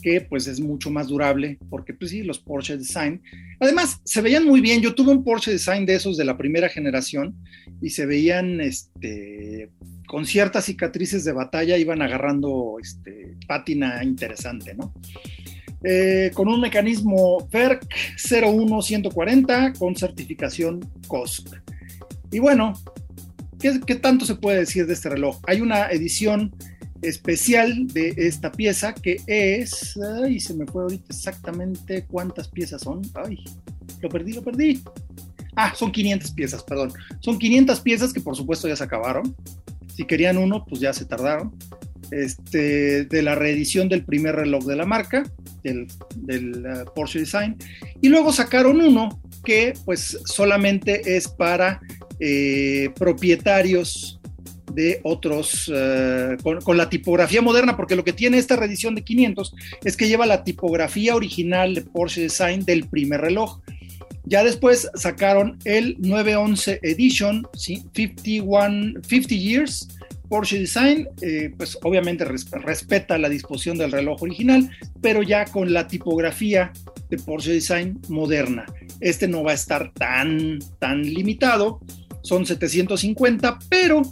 [0.02, 3.22] que pues es mucho más durable, porque pues sí, los Porsche Design.
[3.60, 4.82] Además, se veían muy bien.
[4.82, 7.36] Yo tuve un Porsche Design de esos de la primera generación
[7.82, 9.70] y se veían este,
[10.08, 14.93] con ciertas cicatrices de batalla, iban agarrando este, pátina interesante, ¿no?
[15.84, 17.86] Eh, con un mecanismo FERC
[18.18, 21.62] 01140 con certificación COSC.
[22.32, 22.74] Y bueno,
[23.60, 25.39] ¿qué, ¿qué tanto se puede decir de este reloj?
[25.47, 26.54] Hay una edición
[27.02, 33.02] especial de esta pieza que es, ay, se me fue ahorita exactamente cuántas piezas son,
[33.16, 33.43] ay,
[34.02, 34.82] lo perdí, lo perdí.
[35.56, 36.93] Ah, son 500 piezas, perdón.
[37.20, 39.36] Son 500 piezas que por supuesto ya se acabaron.
[39.93, 41.54] Si querían uno, pues ya se tardaron.
[42.12, 45.24] Este, de la reedición del primer reloj de la marca,
[45.64, 47.56] del, del uh, Porsche Design.
[48.02, 51.82] Y luego sacaron uno que pues solamente es para
[52.20, 54.18] eh, propietarios
[54.74, 59.55] de otros, eh, con, la tipografía moderna, porque lo que tiene esta reedición de 500
[59.84, 63.59] es que lleva la tipografía original de Porsche Design del primer reloj.
[64.26, 67.84] Ya después sacaron el 911 Edition, ¿sí?
[67.93, 69.88] 51, 50 Years,
[70.30, 74.70] Porsche Design, eh, pues obviamente respeta la disposición del reloj original,
[75.01, 76.72] pero ya con la tipografía
[77.09, 78.65] de Porsche Design moderna.
[79.01, 81.80] Este no va a estar tan, tan limitado,
[82.22, 84.03] son 750, pero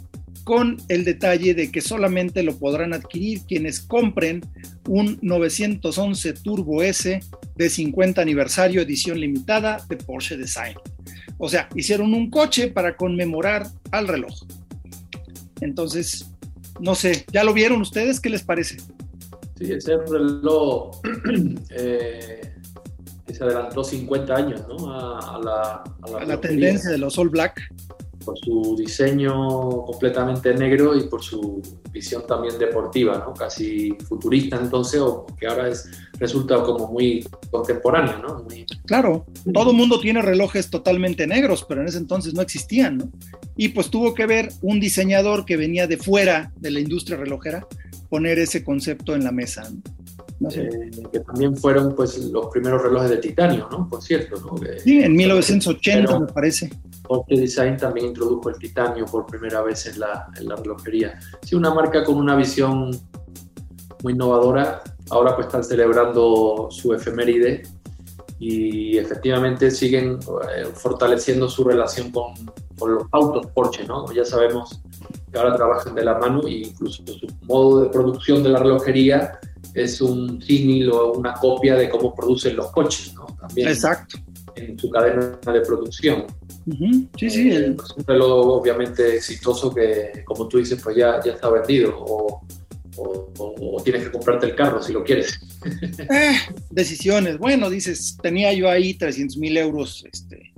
[0.48, 4.40] con el detalle de que solamente lo podrán adquirir quienes compren
[4.88, 7.20] un 911 Turbo S
[7.54, 10.78] de 50 aniversario edición limitada de Porsche Design.
[11.36, 14.32] O sea, hicieron un coche para conmemorar al reloj.
[15.60, 16.30] Entonces,
[16.80, 18.18] no sé, ¿ya lo vieron ustedes?
[18.18, 18.78] ¿Qué les parece?
[19.58, 20.98] Sí, ese reloj
[21.72, 22.54] eh,
[23.30, 24.94] se adelantó 50 años ¿no?
[24.94, 25.84] a, la,
[26.18, 27.70] a la tendencia de los All Black
[28.28, 33.32] por su diseño completamente negro y por su visión también deportiva, ¿no?
[33.32, 38.18] casi futurista entonces, o que ahora es, resulta como muy contemporánea.
[38.18, 38.46] ¿no?
[38.84, 39.24] Claro,
[39.54, 42.98] todo el mundo tiene relojes totalmente negros, pero en ese entonces no existían.
[42.98, 43.10] ¿no?
[43.56, 47.66] Y pues tuvo que ver un diseñador que venía de fuera de la industria relojera
[48.10, 49.70] poner ese concepto en la mesa.
[49.70, 49.80] ¿no?
[50.40, 53.88] Eh, que también fueron pues los primeros relojes de titanio, ¿no?
[53.88, 54.54] Por cierto, ¿no?
[54.84, 56.70] Sí, en 1980 me parece.
[57.02, 61.18] Porsche Design también introdujo el titanio por primera vez en la, en la relojería.
[61.42, 62.90] Sí, una marca con una visión
[64.04, 64.82] muy innovadora.
[65.10, 67.62] Ahora pues están celebrando su efeméride
[68.38, 70.20] y efectivamente siguen
[70.54, 72.34] eh, fortaleciendo su relación con,
[72.78, 74.12] con, los autos Porsche, ¿no?
[74.12, 74.80] Ya sabemos
[75.32, 79.40] que ahora trabajan de la mano e incluso su modo de producción de la relojería
[79.78, 83.26] es un símil o una copia de cómo producen los coches, ¿no?
[83.40, 84.18] También Exacto.
[84.54, 86.26] En su cadena de producción.
[87.16, 87.50] Sí, sí.
[87.50, 91.94] Eh, es un reloj obviamente exitoso que, como tú dices, pues ya, ya está vendido
[91.98, 92.42] o,
[92.98, 95.38] o, tienes que comprarte el carro si lo quieres.
[95.98, 96.36] Eh,
[96.70, 97.38] decisiones.
[97.38, 100.52] Bueno, dices, tenía yo ahí 300 mil euros este,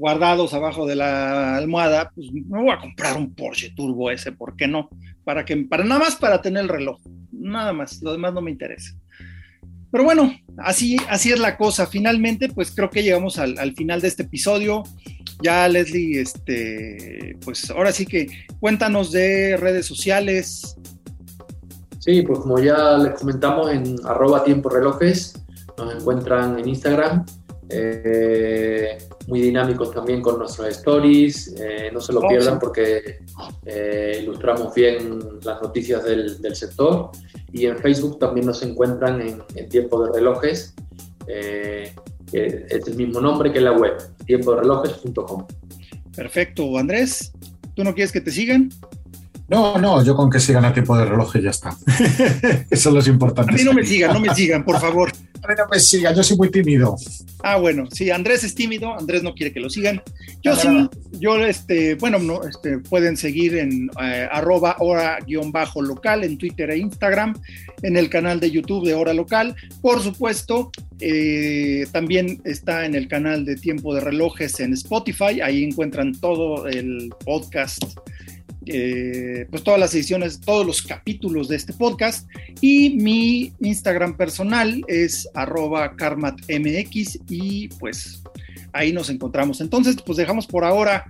[0.00, 4.56] guardados abajo de la almohada, pues me voy a comprar un Porsche Turbo S, ¿por
[4.56, 4.88] qué no?
[5.24, 7.00] Para, que, para nada más para tener el reloj,
[7.40, 8.94] nada más, lo demás no me interesa.
[9.90, 11.86] Pero bueno, así, así es la cosa.
[11.86, 14.84] Finalmente, pues creo que llegamos al, al final de este episodio.
[15.42, 18.28] Ya, Leslie, este, pues ahora sí que
[18.60, 20.76] cuéntanos de redes sociales.
[21.98, 25.34] Sí, pues como ya les comentamos en arroba tiempo relojes,
[25.76, 27.26] nos encuentran en Instagram,
[27.70, 33.18] eh, muy dinámicos también con nuestros stories, eh, no se lo pierdan porque
[33.64, 37.10] eh, ilustramos bien las noticias del, del, sector
[37.52, 40.74] y en Facebook también nos encuentran en, en tiempo de relojes
[42.32, 45.46] es el mismo nombre que la web, tiemporelojes.com.
[46.14, 47.32] Perfecto, Andrés,
[47.74, 48.70] ¿tú no quieres que te sigan?
[49.48, 51.76] No, no, yo con que sigan a tiempo de reloj ya está.
[52.70, 53.52] Eso es lo importante.
[53.52, 55.10] A mí no me sigan, no me sigan, por favor.
[55.42, 56.96] A mí no me sigan, yo soy muy tímido.
[57.42, 60.02] Ah, bueno, sí, Andrés es tímido, Andrés no quiere que lo sigan.
[60.42, 60.68] Yo sí,
[61.12, 67.34] yo, este, bueno, no, este, pueden seguir en eh, arroba hora-local en Twitter e Instagram,
[67.82, 69.54] en el canal de YouTube de Hora Local.
[69.80, 75.64] Por supuesto, eh, también está en el canal de Tiempo de Relojes en Spotify, ahí
[75.64, 77.82] encuentran todo el podcast
[78.66, 82.28] eh, pues todas las ediciones, todos los capítulos de este podcast.
[82.60, 88.22] Y mi Instagram personal es arroba karmatmx y pues
[88.72, 89.60] ahí nos encontramos.
[89.60, 91.06] Entonces, pues dejamos por ahora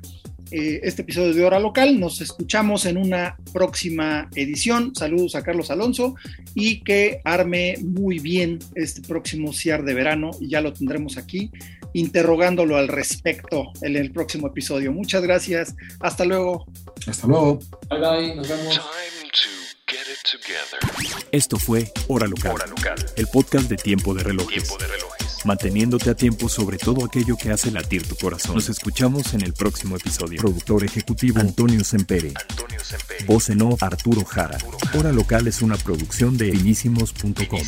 [0.51, 2.01] eh, este episodio de Hora Local.
[2.01, 4.94] Nos escuchamos en una próxima edición.
[4.94, 6.16] Saludos a Carlos Alonso
[6.55, 11.51] y que arme muy bien este próximo CIAR de verano y ya lo tendremos aquí
[11.93, 14.93] interrogándolo al respecto en el próximo episodio.
[14.93, 15.75] Muchas gracias.
[16.01, 16.67] Hasta luego.
[17.07, 17.59] Hasta luego.
[17.89, 18.35] Bye bye.
[18.35, 18.81] Nos vemos.
[21.33, 22.55] Esto fue Hora Local,
[23.17, 24.65] el podcast de Tiempo de Relojes.
[24.65, 25.45] Tiempo de relojes.
[25.45, 28.55] Manteniéndote a tiempo sobre todo aquello que hace latir tu corazón.
[28.55, 30.41] Nos escuchamos en el próximo episodio.
[30.41, 32.33] Productor ejecutivo Antonio Sempere.
[32.49, 33.25] Antonio Sempere.
[33.25, 34.59] Voz en off Arturo Jara.
[34.97, 37.61] Hora Local es una producción de finísimos.com.